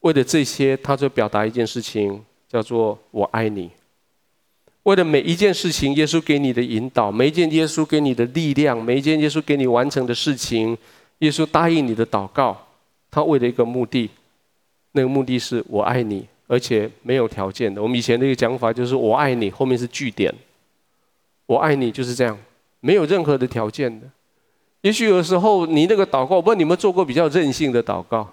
[0.00, 3.70] 为了这些，他就表达一件事情，叫做“我爱你”。
[4.84, 10.76] 为了每一件事情，耶稣给你的引导，每一件耶稣给你的力量，每一件耶稣给你完成的事情，
[11.18, 12.66] 耶稣答应你的祷告，
[13.10, 14.08] 他为了一个目的。
[14.92, 17.82] 那个目的是我爱你，而且没有条件的。
[17.82, 20.34] 我们以前那个讲法就是我爱你，后面是句点。
[21.50, 22.38] 我爱你就是这样，
[22.78, 24.06] 没有任何的条件的。
[24.82, 28.24] 也许有时候你那个祷告，我不知道你们做过比较任性的祷告。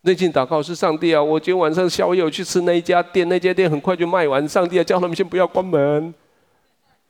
[0.00, 6.14] 任性祷告是上帝啊，我今天晚上宵夜我去吃那一家店，那家店很快就卖完，上帝啊，叫他们先不要关门。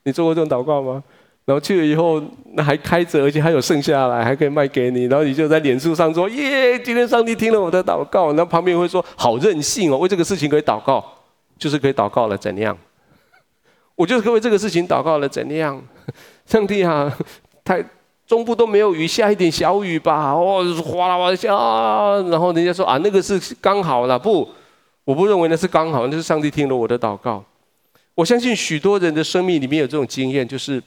[0.03, 1.01] 你做过这种祷告吗？
[1.45, 2.21] 然后去了以后，
[2.55, 5.05] 那还开着，而且还有剩下来，还可以卖给你。
[5.05, 11.05] 然后你就在脸书上说：“耶，今天上帝听了我的祷告。”然后旁边会说：“好任性哦，为这个事情可以祷告，
[11.57, 12.77] 就是可以祷告了，怎样？
[13.94, 15.83] 我就是为这个事情祷告了，怎样？
[16.46, 17.16] 上帝啊，
[17.64, 17.85] 太
[18.26, 20.33] 中部都没有雨，下一点小雨吧。
[20.33, 24.18] 哦，哗啦哗啦下啊，然后人家说啊，那个是刚好了。
[24.18, 24.48] 不，
[25.05, 27.44] 我不认为那是刚好，那是上帝听了我的祷告。
[28.14, 30.83] 我相信许多人的生命里面有这种经验，就是。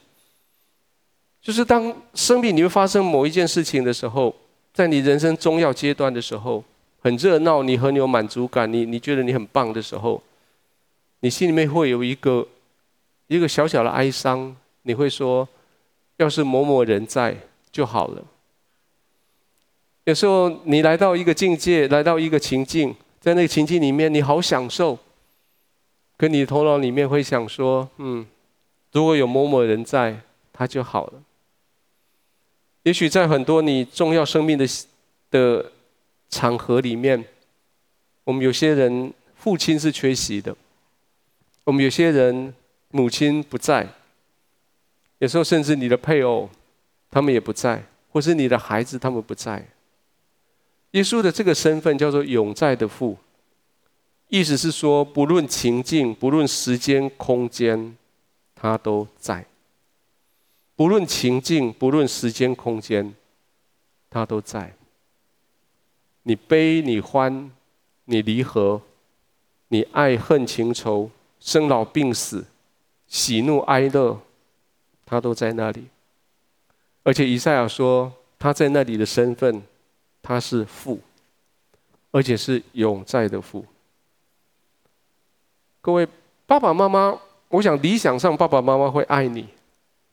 [1.41, 4.35] 就是当生命里面发生某一件事情的时候，
[4.73, 6.63] 在你人生重要阶段的时候，
[7.03, 10.19] 很热闹，你很有满足感，你你觉得你很棒的时候，
[11.19, 12.47] 你心里面会有一个
[13.27, 15.47] 一个小小的哀伤，你会说，
[16.17, 17.35] 要是某某人在
[17.71, 18.23] 就好了。
[20.03, 24.99] 有时候你来到一个境界，来到一个情境，在那个情境里面，你好享受，
[26.17, 28.25] 可你头脑里面会想说，嗯，
[28.91, 30.21] 如果有某某人在，
[30.53, 31.23] 他就好了。
[32.83, 34.65] 也许在很多你重要生命的
[35.31, 35.71] 的
[36.29, 37.25] 场合里面，
[38.23, 40.55] 我们有些人父亲是缺席的，
[41.63, 42.53] 我们有些人
[42.95, 43.85] 母亲不在，
[45.17, 46.49] 有时候甚至你的配偶
[47.11, 49.67] 他们也不在，或是你的孩子他们不在。
[50.91, 53.17] 耶稣的这个身份叫做永在的父，
[54.29, 57.97] 意思是说，不论情境，不论时间空间，
[58.55, 59.45] 他都在。
[60.77, 63.13] 不论情境，不论时间空间，
[64.09, 64.73] 他都在。
[66.23, 67.51] 你悲，你欢，
[68.05, 68.81] 你离合，
[69.67, 72.45] 你爱恨情仇，生老病死，
[73.15, 74.19] 喜怒哀乐，
[75.05, 75.85] 他都在那里。
[77.01, 79.63] 而且以赛亚说，他在那里的身份，
[80.21, 80.99] 他是父，
[82.11, 83.65] 而且是永在的父。
[85.79, 86.05] 各位
[86.45, 89.47] 爸爸妈妈，我想理想上爸爸妈妈会爱你。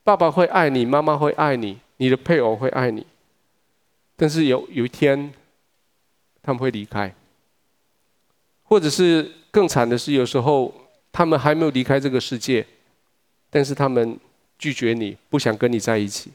[0.05, 3.05] 爸爸会爱你，妈妈会爱你，你的配偶会爱你，
[4.15, 5.33] 但是有有一天
[6.41, 7.12] 他们会离开，
[8.62, 10.73] 或者是更惨的是，有时候
[11.11, 12.65] 他们还没有离开这个世界，
[13.55, 14.19] 但是他们
[14.59, 16.33] 拒绝你，不想跟你在一起。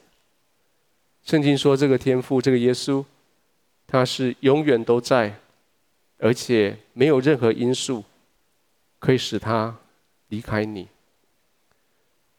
[1.24, 3.04] 圣经说，这个天父，这个耶稣，
[3.88, 5.34] 他是永远都在，
[6.18, 8.04] 而且没有任何因素
[9.00, 9.76] 可以使他
[10.28, 10.86] 离开你。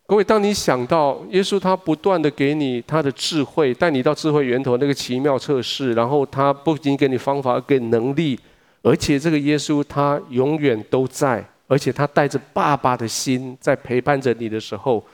[0.08, 8.39] 各位，当你想到耶稣，他不断的给你他的智慧，带你到智慧源头那个奇妙测试，然后他不仅给你方法，给能力，
[8.82, 15.05] 而且这个耶稣他永远都在，而且他带着爸爸的心在陪伴着你的时候，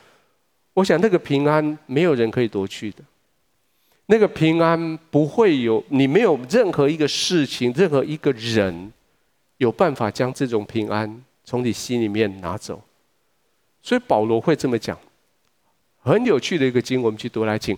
[0.74, 3.04] 我想那个平安没有人可以夺去的。
[4.06, 8.94] 那个平安不会有，你没有任何一个事情，任何一个人
[9.58, 12.82] 有办法将这种平安从你心里面拿走。
[13.84, 14.98] 所以保罗会这么讲，
[16.02, 17.78] 很有趣的一个经，我们去读来听。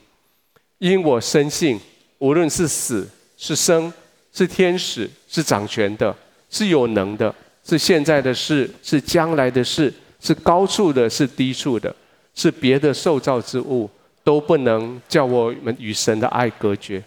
[0.78, 1.80] 因我深信，
[2.20, 3.92] 无论是死是生，
[4.32, 6.16] 是天使是掌权的，
[6.50, 7.34] 是有能的，
[7.68, 11.94] 是现在的事，是将来的事，是高处的，是低处的，
[12.34, 13.90] 是别的受造之物。
[14.24, 17.02] 都不能叫我们与神的爱隔绝，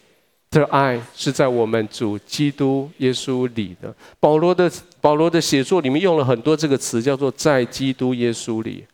[0.53, 3.94] 这爱是在我们主基督耶稣里的。
[4.18, 8.87] 保罗的保罗的写作里面用了很多这个词，叫做在基督耶稣里，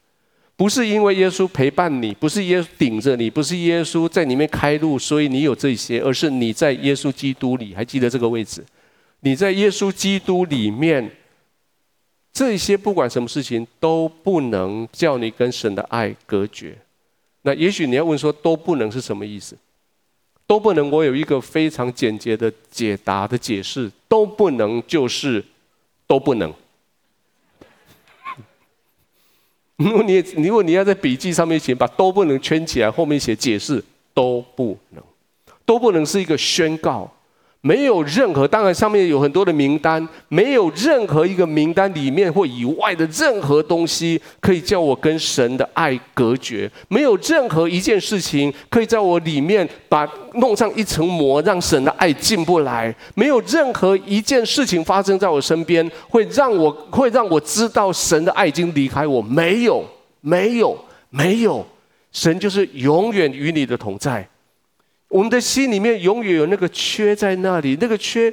[0.57, 8.65] 不是因为耶稣陪伴你，不是耶稣顶着你，不是耶稣在里面开路，所以你有这些，而是你在耶稣基督里，还记得这个位置？
[9.21, 11.09] 你在耶稣基督里面，
[12.37, 16.77] 这些不管什么事情都不能叫你跟神的爱隔绝。
[17.41, 19.57] 那也许你要问说，都不能是什么意思？
[20.47, 25.43] 都不能，我有一个非常简洁的解答的解释，都不能就是
[26.07, 26.53] 都不能。
[29.77, 35.03] 如果你如果你要在笔记上面写，把都不能圈起来，后面写解释，都不能，
[35.65, 37.11] 都不能是一个宣告。
[37.67, 59.85] 没有任何，当然上面有很多的名单，没有任何一个名单里面或以外的任何东西可以叫我跟神的爱隔绝，没有任何一件事情可以在我里面把弄上一层膜，让神的爱进不来，没有任何一件事情发生在我身边会让我会让我知道神的爱已经离开我，没有，
[60.21, 60.79] 没有，
[61.11, 61.67] 没有，
[62.13, 64.25] 神就是永远与你的同在。
[65.17, 68.31] 我们的心里面永远有那个缺在那里，那个缺，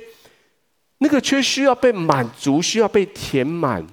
[0.97, 3.87] 那个缺需要被满足，需要被填满。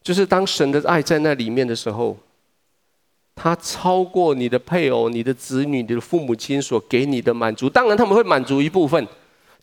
[0.00, 2.16] 就是当神的爱在那里面的时候，
[3.34, 7.68] 他超过你的配偶、你的子女、你的父母亲所给你的满足。
[7.68, 9.04] 当然他们会满足一部分，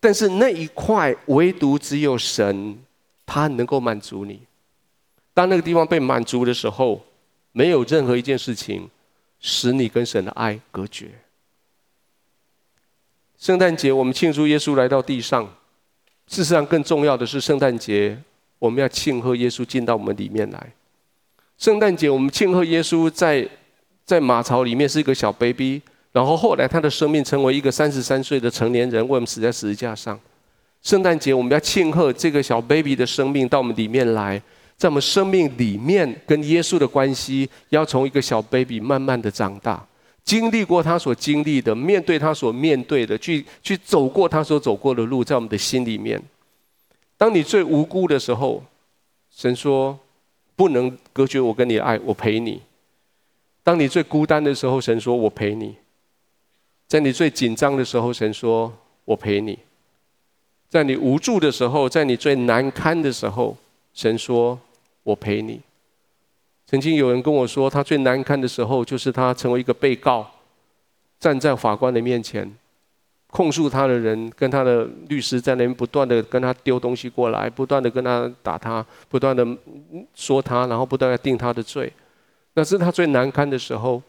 [0.01, 2.77] 但是那一块唯独只有神，
[3.25, 4.41] 他能够满足你。
[5.33, 7.05] 当那个地方被满足的时候，
[7.53, 8.89] 没有任何一件事情
[9.39, 11.09] 使你跟神的爱隔绝。
[13.41, 15.43] 圣诞节，我们庆祝耶稣来到地上。
[16.27, 18.15] 事实上，更重要的是，圣诞节
[18.59, 20.71] 我们要庆贺耶稣进到我们里面来。
[21.57, 23.49] 圣诞节，我们庆贺耶稣在
[24.05, 30.19] 在马槽里面是一个小 baby，然后后来他的生命成为一个三十三岁的成年人，为我们死在十字架上。
[30.83, 34.39] 圣诞节，我们要庆贺这个小 baby 的生命到我们里面来，
[34.77, 39.83] 在我们生命里面跟耶稣的关系，要从一个小 baby 慢慢的长大。
[40.23, 46.21] 经历过他所经历的，面对他所面对的，去去走过他所走过的路，在我们的心里面。
[47.17, 48.63] 当你最无辜的时候，
[49.29, 49.97] 神说
[50.55, 52.61] 不能隔绝我跟你的爱，我陪你。
[53.63, 55.75] 当你最孤单的时候，神说我陪你。
[56.87, 58.73] 在你最紧张的时候，神说
[59.05, 59.57] 我陪你。
[60.69, 63.57] 在你无助的时候，在你最难堪的时候，
[63.93, 64.59] 神说
[65.03, 65.61] 我陪你。
[66.71, 70.25] 曾经有人跟我说，他最难堪的时候就是他成为一个被告，
[71.19, 72.49] 站在法官的面前，
[73.27, 79.45] 控诉他的人跟他的律师在那边不断的跟他丢东西过来，不断的跟他打他，不断的
[80.13, 81.91] 说他，然后不断的定他的罪。
[82.53, 84.01] 那是他最难堪的时候，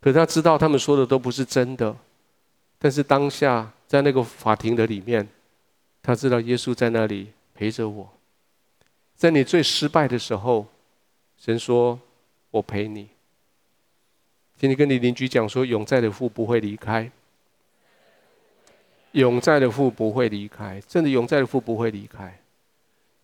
[0.00, 1.94] 可是他知道他们说的都不是真的。
[2.78, 5.28] 但是当下在那个法庭的里面，
[6.02, 8.10] 他知道耶稣在那里陪着我。
[9.14, 10.66] 在你最失败的时候。
[11.40, 11.98] 神说
[12.52, 13.08] ：“我陪你。”
[14.60, 17.10] 请你跟你邻居讲说：“永在的父不会离开，
[19.12, 22.38] 永在的父不会离开，真的永在的父不会离开。”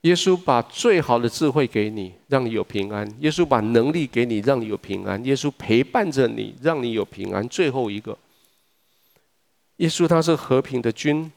[0.02, 7.46] 耶稣把最好的智慧给你，让你有平安；耶稣把能力给你，让你有平安；耶稣陪伴着你，让你有平安。
[7.48, 8.16] 最后一个，
[9.76, 11.32] 耶稣他是和平的君，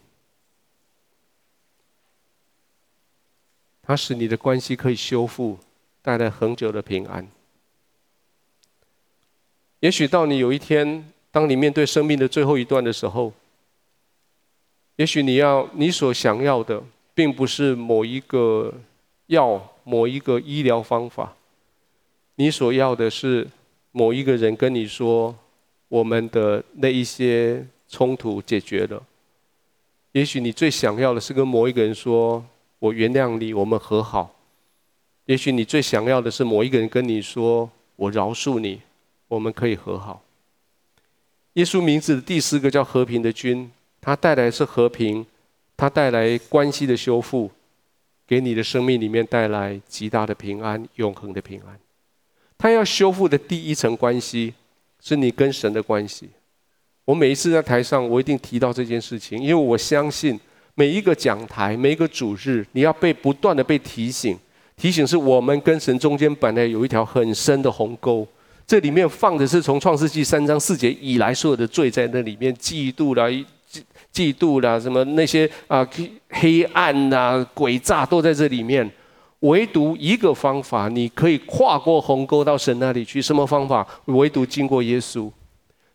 [3.82, 5.58] 他使你的关系可以修复。
[6.02, 7.28] 带来恒久的平安。
[9.80, 13.32] 也许到你有一天当你面对生命的最后一段的时候，
[14.98, 16.84] 也许你要你所想要的，
[17.14, 18.74] 并不是某一个
[19.28, 21.36] 药、某一个医疗方法，
[22.36, 23.48] 你所要的是
[23.92, 25.34] 某一个人跟你说，
[25.88, 29.02] 我们的那一些冲突解决了。
[30.12, 32.44] 也许你最想要的是跟某一个人说，
[32.80, 34.36] 我原谅你，我们和好。
[35.30, 38.82] 也许你最想要的是某一个人跟你说，我饶恕你，
[39.28, 40.24] 我们可以和好。
[41.54, 43.70] 耶稣名字的第四个叫和平的君，
[44.02, 45.24] 他带来是和平，
[45.78, 47.52] 他带来关系的修复，
[48.26, 51.80] 给你的生命里面带来极大的平安，永恒的平安。
[52.58, 54.56] 他要修复的第一层关系，
[55.00, 56.28] 是你跟神的关系。
[57.06, 60.40] 我每一次在台上，我一定提到这件事情，因为我相信
[60.74, 64.36] 每一个讲台、每一个主日，你要被不断的被提醒，
[64.80, 68.26] 提醒是我们跟神中间本来有一条很深的鸿沟。
[68.66, 73.44] 这里面放的是从创世纪三章四节以来所有的罪在那里面，嫉妒啦、嫉
[74.14, 75.86] 嫉妒啦，什么那些啊
[76.30, 78.90] 黑暗呐、诡诈都在这里面。
[79.42, 83.22] 唯独一个方法，你可以跨过鸿沟到神那里去。
[83.22, 83.86] 什么方法？
[84.06, 85.30] 唯独经过耶稣。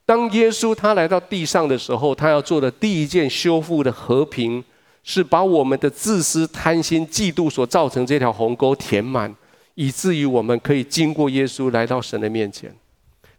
[0.04, 4.62] 当耶稣他来到地上的时候，他要做的第一件修复的和平，
[5.04, 9.32] 是把我们的自私、贪心、嫉妒所造成这条鸿沟填满。
[9.76, 12.72] 以至于我们可以经过耶稣来到神的面前。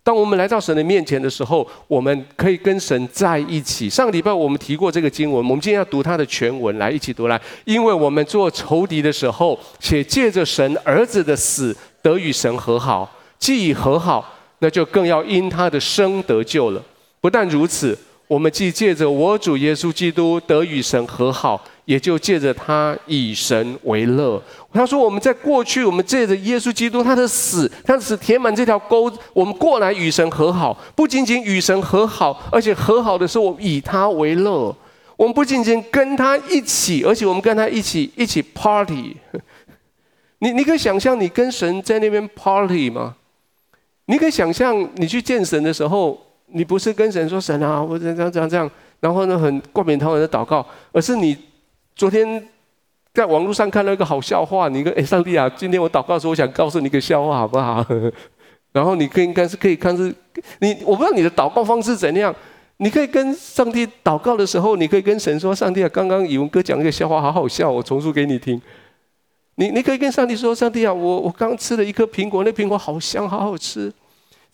[0.03, 3.89] 当我们来到神的面前的时候，我们可以跟神在一起。
[3.89, 7.41] 上个礼拜我们提过这个经文，我们今天要读它的全文，来一起读来。
[7.63, 13.09] 因为我们做仇敌的时候，且借着神儿子的死得与神和好，
[13.39, 16.83] 既已和好，那就更要因他的生得救了。
[17.21, 17.97] 不但如此，
[18.27, 21.63] 我们既借着我主耶稣基督得与神和好。
[21.85, 24.41] 也就借着他以神为乐。
[24.73, 30.75] 他说：“我们在过去，我们借着耶稣基督他的死，他的死填满这条沟，我们过来与神和好。
[30.95, 34.75] 不仅仅与神和好，而且和好的时候，我们以他为乐。
[35.15, 39.15] 我们不仅仅跟他一起，而且我们跟他一起一起 party。
[40.39, 43.15] 你你可以想象你跟神在那边 party 吗？
[44.07, 48.69] 你可以想象你去见神的时候，你不是跟神说神啊，我这样这样这样，
[48.99, 51.37] 然后呢很冠冕堂皇的祷告，而是你。”
[51.95, 52.45] 昨天
[53.13, 57.85] 在网络上看到一个好笑话，你跟哎上帝啊，今天我祷告的时候，我想告诉你一个笑话，好不好？
[58.73, 60.13] 然后你可以应该是可以看是，
[60.59, 62.35] 你我不知道你的祷告方式怎样，
[62.79, 68.61] 你可以跟上帝祷告的时候，你可以跟神说：上帝啊，刚刚以文哥讲一个笑话，好好笑，我重述给你听。
[69.55, 73.89] 你你可以跟上帝说：上帝啊，我我刚吃了一颗苹果，那苹果好香，好好吃。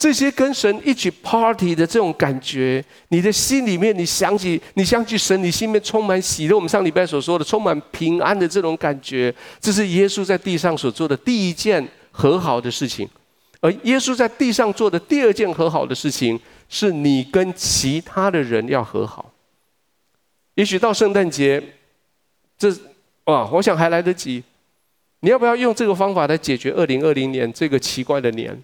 [0.02, 6.56] 这些跟神一起 party 的这种感觉，你的心里面，你想起你想起神，你心里面充满喜乐。
[6.56, 13.08] 我们上礼拜所说的充满平安的这种感觉，这是耶稣在地上所做的第一件和好的事情。
[13.60, 19.32] 而耶稣在地上做的第二件和好的事情，是你跟其他的人要和好。
[20.56, 21.62] 也许到圣诞节，
[22.58, 22.76] 这
[23.26, 24.44] 哇，我想还来得及。
[25.20, 28.60] 你要不要用这个方法来解决二零二零年这个奇怪的年？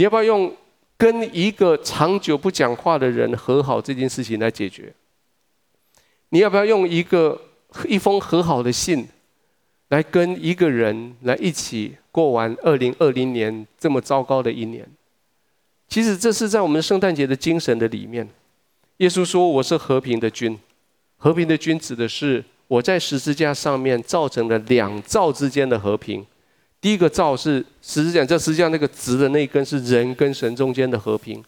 [0.00, 0.50] 你要不要用
[0.96, 4.94] 跟一个长久不讲话的人和好这件事情来解决？
[6.30, 7.38] 你要不要用一个
[7.86, 9.06] 一封和好的信，
[9.88, 14.88] 来跟一个人来一起过完二零二零年这么糟糕的一年？
[15.86, 18.26] 其实这是在我们圣诞节的精神的里面。
[18.96, 20.58] 耶稣说：“我是和平的君。”
[21.18, 26.24] 和平的君指的是我在十字架上面造成了两造之间的和平。
[26.80, 31.38] 第一个造是十字架，这十字架那个直的那一根是人跟神中间的和平；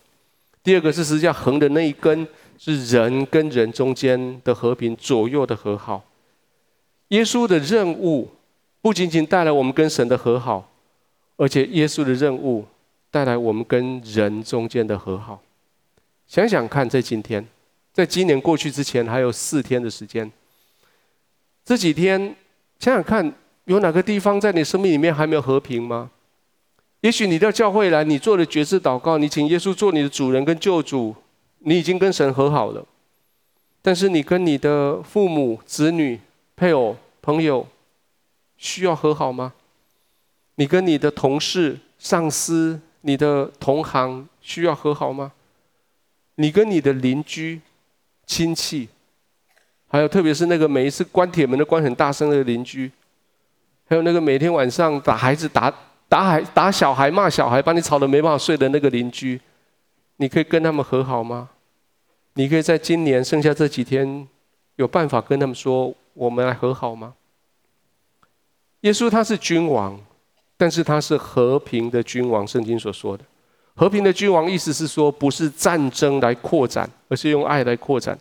[0.63, 2.29] 第二个是十字架横的那一根
[2.59, 6.05] 是人跟人中间的和平，左右的和好。
[7.09, 8.29] 耶稣的任务
[8.83, 10.71] 不仅仅带来我们跟神的和好，
[11.37, 12.67] 而且耶稣的任务
[13.11, 15.41] 带来我们跟人中间的和好。
[16.27, 17.47] 想想看，在今天，
[17.95, 20.31] 在今年过去之前还有四天的时间，
[21.65, 22.37] 这几天
[22.79, 23.33] 想想看。
[23.65, 26.11] 有哪个地方在你生命里面还没有和平吗？
[27.01, 31.15] 也许你到教会来，你做了决志祷告，你请耶稣做你的主人跟救主，
[31.59, 32.87] 你已经跟神和好了。
[33.81, 36.21] 但是你跟你的父母、子女、
[36.55, 37.67] 配偶、朋友
[38.57, 39.53] 需要和好吗？
[40.55, 45.33] 你跟你的同事、上司、你的同行需要和好吗？
[46.37, 47.61] 你跟你的邻居、
[48.27, 48.89] 亲戚，
[49.89, 52.91] 还有特别是那个每一次关铁门都关很大声的邻居。
[53.93, 55.71] 还有那个每天晚上打孩子、打
[56.09, 59.39] 打孩、打小孩、骂小孩，把你吵得没办法睡的那个邻居，
[60.17, 61.51] 你可以跟他们和好吗？
[62.33, 64.27] 你可以在今年剩下这几天
[64.77, 67.13] 有办法跟他们说，我们来和好吗？
[68.81, 70.01] 耶稣他是君王，
[70.57, 72.47] 但是他是和平的君王。
[72.47, 73.23] 圣经所说的，
[73.75, 78.19] 和平的君王意思是说，不是战争来扩展，而是用爱来扩展。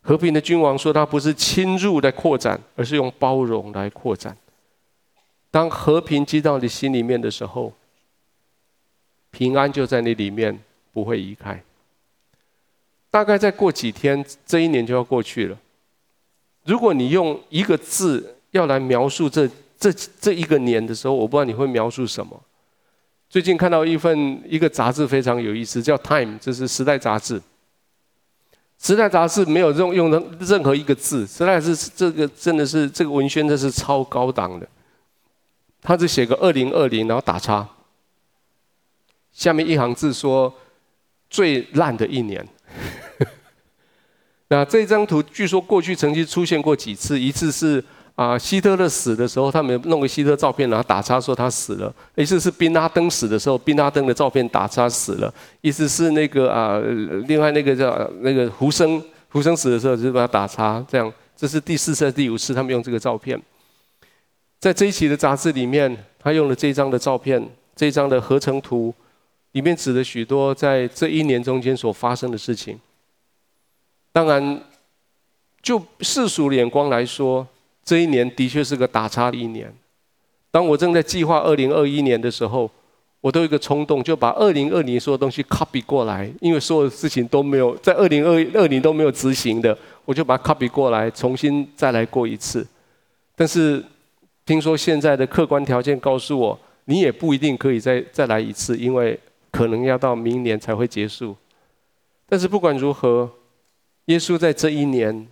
[0.00, 4.34] 和平的君王说，他不是侵入来扩展，而是用包容来扩展。
[5.54, 7.72] 当和平进到你心里面的时候，
[9.30, 10.58] 平安就在你里面，
[10.92, 11.62] 不会移开。
[13.08, 15.56] 大概再过几天，这一年就要过去了。
[16.64, 19.48] 如果你用一个字要来描述这
[19.78, 22.42] 这这一个年的时候，我不知道你会描述什么。
[23.30, 27.38] 最近看到一份一个杂志非常有意思，叫《Time》，这是《时代》杂志。
[28.80, 34.68] 《时代》杂志没有用用的任何一个字，《时代》是这个真的是这个文宣，这是超高档的。
[35.84, 37.68] 他只写个二零二零，然后打叉，
[39.30, 40.52] 下面一行字说
[41.30, 42.44] ：“最烂的一年。
[44.48, 47.84] ”那这张图据说过去曾经出现过几次，一次是。
[48.16, 51.92] 啊，希特勒死的时候，他们弄个希特勒照片，然后打叉说他死了。
[52.14, 55.34] 一次是宾拉登死的时候，宾拉登的照片打叉死了。
[55.62, 56.78] 意思是那个啊，
[57.26, 60.80] 另外那个叫那个胡生，胡生死的时候就是把他打叉。
[60.88, 63.36] 这样，这是第四次、第五次他们用这个照片。
[64.64, 67.46] 在这一期的杂志里面，他用了这张的照片，
[67.76, 68.94] 这张的合成图，
[69.52, 72.80] 里面指了许多在这一年中间所发生的事情。
[74.10, 74.62] 当然，
[75.60, 77.46] 就世俗眼光来说。
[77.84, 79.70] 这一年的确是个打叉的一年。
[80.50, 82.70] 当我正在计划二零二一年的时候，
[83.20, 92.66] 我都有一个冲动，就把二零二零所有东西 copy 过来，因为所有的事情都没有在二零二二零都没有执行的，我就把它 copy 过来，重新再来过一次。
[93.36, 93.84] 但是
[94.46, 99.18] 听说现在的客观条件告诉我，你也不一定可以再再来一次，因为
[99.50, 101.36] 可能要到明年才会结束。
[102.28, 103.30] 但是不管如何，
[104.06, 105.26] 耶稣在这一年，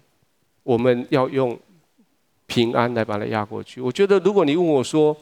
[0.63, 1.59] 我们要用。
[2.45, 3.81] 平安来把它压过去。
[3.81, 5.17] 我觉得，如果你问我说，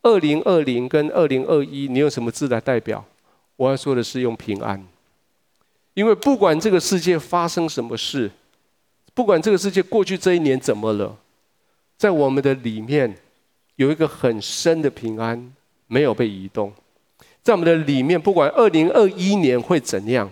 [0.00, 3.04] 二零二零跟二零二一，你用什么字来代表？
[3.56, 4.82] 我要说的是用平安，
[5.92, 8.30] 因为不管这个世界发生什么事，
[9.12, 11.14] 不管这个世界过去这一年怎么了，
[12.04, 13.16] 在我们的里面
[13.76, 15.50] 有一个很深的平安，
[15.86, 16.70] 没有被移动。
[17.42, 20.30] 在我们的里面，不管二零二一年会怎样，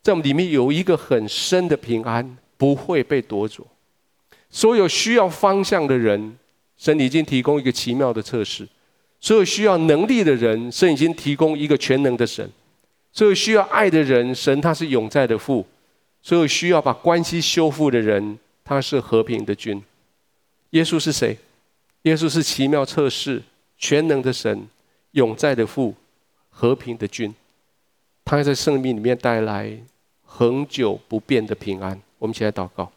[0.00, 3.66] 在我们里面有一个很深的平安，不会被夺走。
[4.48, 6.38] 所有需要方向的人，
[6.78, 8.64] 神已经提供一个奇妙的测试；
[9.20, 12.46] 所有需要能力的人，神已经提供一个全能的神；
[13.12, 15.62] 所有需要爱的人，神他是永在的父；
[16.22, 19.82] 所有需要把关系修复的人，他是和平的君。
[20.70, 21.36] 耶稣是谁？
[22.02, 23.42] 耶稣是奇妙测试、
[23.76, 24.66] 全能的神、
[25.12, 25.94] 永在的父、
[26.48, 27.34] 和平的君。
[28.24, 29.76] 他在生命里面带来
[30.24, 32.00] 恒久不变的平安。
[32.18, 32.90] 我们起来祷告。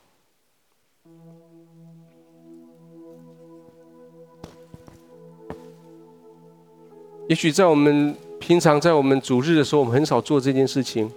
[7.28, 11.12] 也许在我们平常在我们主日的时候，我们很少做这件事情。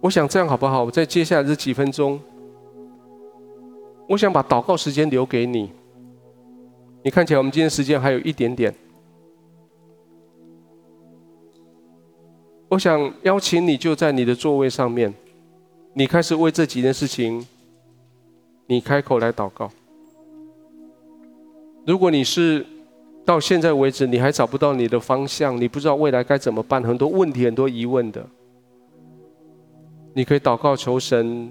[0.00, 0.82] 我想这样好不好？
[0.84, 2.18] 我在接下来这几分钟，
[4.12, 5.72] 我想把祷告时间留给你。
[7.02, 8.74] 你看起来我们今天时间还有一点点，
[12.68, 15.14] 我想邀请你就在你的座位上面，
[15.94, 17.46] 你开始为这几件事情，
[18.66, 19.70] 你开口来祷告。
[21.86, 22.66] 如果你是。
[23.24, 28.26] 到现在为止，你还找不到你的方向，你不知道未来该怎么办，很多问题、很多疑问的，
[30.12, 31.48] 你可以祷告求神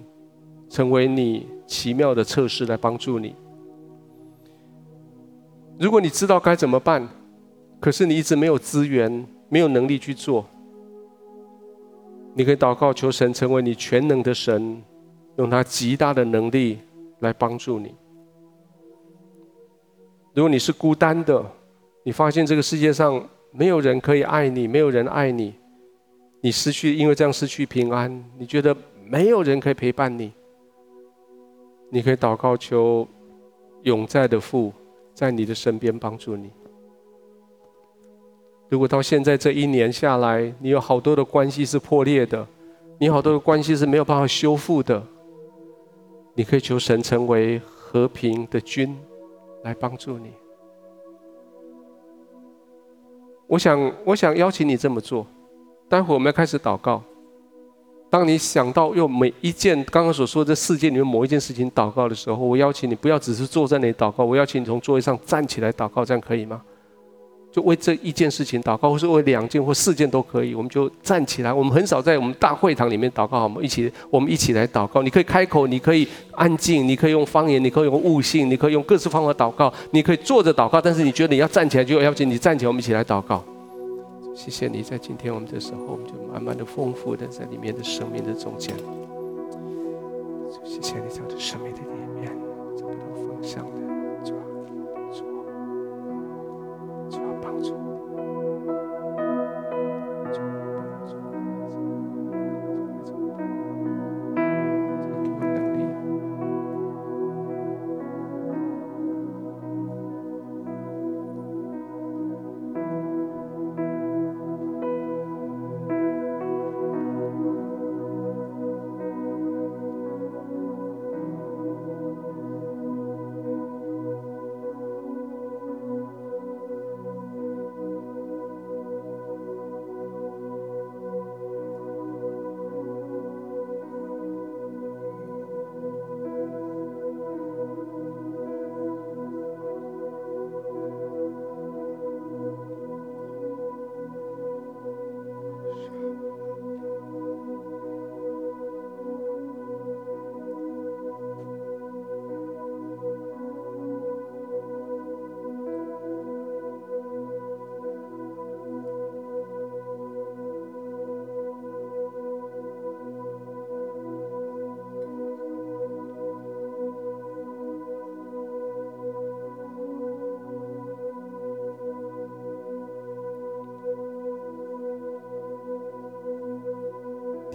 [0.69, 3.33] 成为你奇妙的测试来帮助你。
[5.79, 7.07] 如果你知道该怎么办，
[7.79, 10.45] 可是你一直没有资源、没有能力去做，
[12.33, 14.83] 你可以祷告求神成为你全能的神，
[15.37, 16.79] 用他极大的能力
[17.19, 17.95] 来帮助你。
[20.33, 21.41] 如果你是孤单的，
[22.03, 25.55] 你发现这个世界上没有人可以爱你，没有人爱你，
[26.41, 30.33] 你失去，因为这样失去平安，你觉得没有人可以陪伴你，
[31.93, 33.05] 你可以祷告求
[33.83, 34.71] 永在的父
[35.13, 36.49] 在你的身边帮助你。
[38.69, 42.47] 如果到现在这一年下来，你有好多的关系是破裂的，
[42.97, 45.03] 你好多的关系是没有办法修复的，
[46.33, 48.97] 你可以求神成为和平的君
[49.63, 50.31] 来帮助你。
[53.47, 55.27] 我想，我想邀请你这么做。
[55.89, 57.03] 待会我们要开始祷告。
[58.11, 66.61] 当你想到用每一件刚刚所说的这四件里面某一件事情祷告的时候，我邀请你不要只是坐在那里祷告，我邀请你从座位上站起来祷告，这样可以吗？
[67.53, 70.53] 就为这一件事情祷告，或是为两件或四件都可以。
[70.53, 71.53] 我们就站起来。
[71.53, 73.61] 我们很少在我们大会堂里面祷告，好吗？
[73.61, 75.01] 一起，我们一起来祷告。
[75.01, 79.73] 你可以开口，你可以安静，你可以用方言，你可以用悟性，你可以用各式方法祷告。
[79.91, 82.67] 你可以坐着祷告，但是你觉得你要站起来，就要邀请你站起来。
[82.67, 83.43] 我们一起来祷告。
[84.33, 88.75] 谢谢你在今天我们的时候，我们就慢慢的丰富的在里面的生命的中间。
[90.63, 92.31] 谢谢你在我生命的里面
[92.77, 93.80] 找不到方向。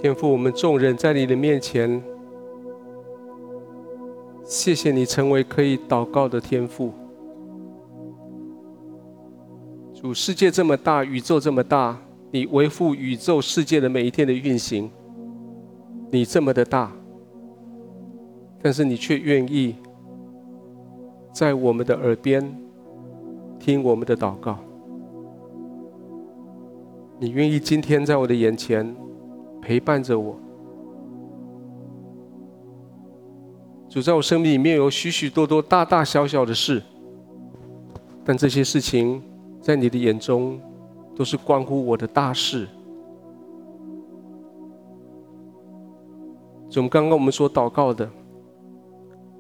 [0.07, 2.01] 天父，我们众人在你的面前，
[4.45, 6.93] 谢谢你成为可以祷告的天父。
[9.93, 11.99] 主，世界这么大，宇宙这么大，
[12.31, 14.89] 你维护宇宙世界的每一天的运行，
[16.13, 16.93] 你这么的大，
[18.63, 19.75] 但是你却愿意
[21.33, 22.57] 在我们的耳边
[23.59, 24.57] 听我们的祷告。
[27.19, 28.95] 你愿意今天在我的眼前。
[29.67, 30.37] 陪伴着我，
[33.89, 36.81] 主，在我生命里面有许许多多大大小小的事，
[38.25, 39.21] 但这些事情
[39.61, 40.61] 在你的眼中
[41.17, 42.69] 都是关乎我的大事。
[46.69, 48.09] 就我们刚刚我们所祷告的，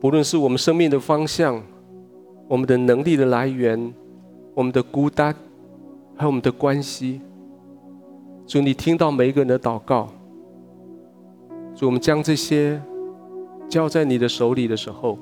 [0.00, 1.62] 不论是我们生命的方向、
[2.48, 3.94] 我们的能力的来源、
[4.54, 5.32] 我们的孤单，
[6.16, 7.20] 还有我们的关系，
[8.44, 10.08] 主，你听到每一个人的祷告。
[11.76, 12.80] 主，我们将这些
[13.68, 15.18] 交在你的手里的时候，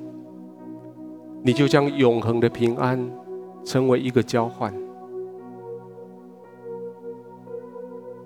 [1.43, 3.11] 你就将永恒的平安
[3.65, 4.73] 成为一个交换，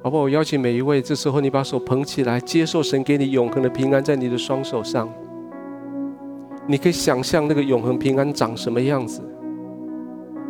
[0.03, 0.25] 好不好？
[0.25, 5.09] 我邀请每一位，这时候你把手捧起来，接受神给你永恒的平安在你的双手上。
[6.67, 9.23] 你可以想象那个永恒平安长什么样子？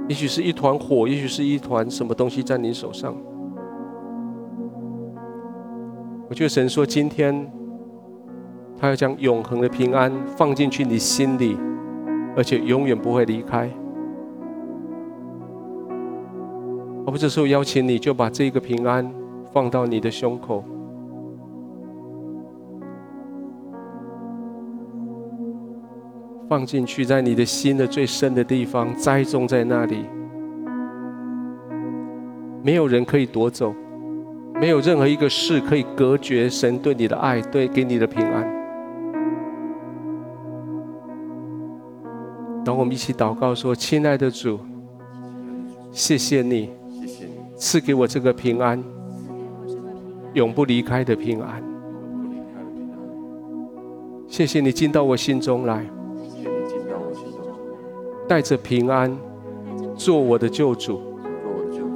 [0.09, 3.15] 也许是一团火，也许是一团什么东西在你手上。
[6.29, 7.49] 我觉得神说今天。
[8.81, 11.59] 他要将永恒的平安放进去你心里，
[12.37, 13.69] 而且永远不会离开。
[17.05, 19.11] 我们这时候邀请你，就把这个平安
[19.53, 20.63] 放到你的胸口，
[26.49, 30.05] 放进去，在你的心的最深的地方栽种在那里。
[32.63, 33.75] 没有人可以夺走，
[34.61, 38.58] 没有任何一个事可以隔绝神对你的爱，对给你的平安。
[42.69, 44.61] 让我们一起祷告说：“亲爱的主，
[45.91, 46.69] 谢谢你，
[47.57, 48.85] 赐给我这个平安，
[50.35, 51.63] 永不离开的平安。
[54.27, 55.83] 谢谢你进到我心中来，
[58.29, 59.17] 带着平安，
[59.97, 61.01] 做我的救主，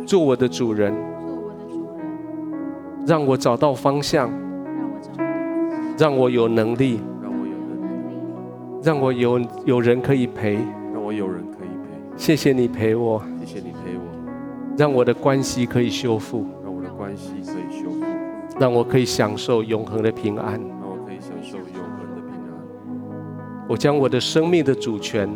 [0.07, 0.95] 做我的主人，
[3.07, 4.33] 让我找到方向，
[5.99, 6.99] 让我有能力。”
[8.83, 10.55] 让我有有人可以陪，
[10.93, 12.17] 让我有人可以陪。
[12.17, 14.03] 谢谢你陪我，谢谢你陪我，
[14.77, 18.05] 让我的关系可以修复，让我的关系可以修复，
[18.59, 23.67] 让我可以享受永恒的平安，让我可以享受永恒的平安。
[23.69, 25.31] 我将我的生命的主权，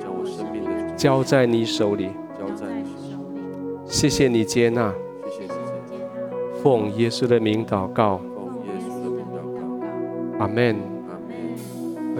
[0.00, 3.40] 将我生命的交在你手里，交在你手里。
[3.86, 4.92] 谢谢你接纳，
[5.26, 6.60] 谢谢你接纳。
[6.60, 10.44] 奉耶稣的名祷告，奉耶稣的名祷告。
[10.44, 10.99] 阿门。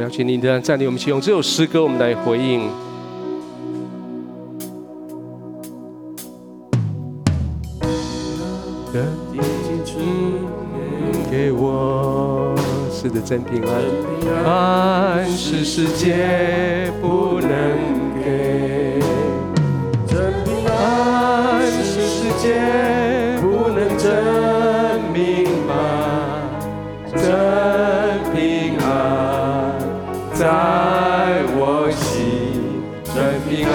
[0.01, 2.71] 我邀请你的站立，我们一起用这首诗歌，我们来回应。
[11.31, 12.55] 给我，
[12.91, 13.75] 是的真平安，
[14.51, 18.10] 安是世界不能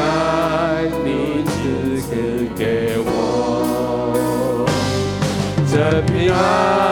[0.06, 1.53] 爱你赐
[2.10, 2.14] 给
[2.56, 2.64] 给
[2.99, 3.10] 我，
[5.68, 6.84] 真平安。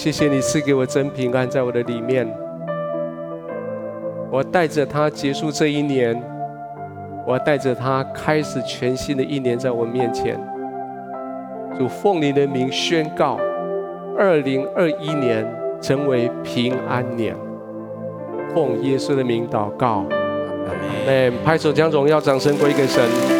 [0.00, 2.26] 谢谢你赐给我真平安在我的里面，
[4.30, 6.18] 我带着它结束这一年，
[7.26, 10.40] 我带着它开始全新的一年在我面前。
[11.76, 13.38] 主，奉你的名宣告，
[14.16, 15.46] 二零二一年
[15.82, 17.36] 成为平安年。
[18.54, 20.72] 奉耶稣的名祷告，阿
[21.04, 21.34] 门。
[21.44, 23.39] 拍手将荣耀掌声归给神。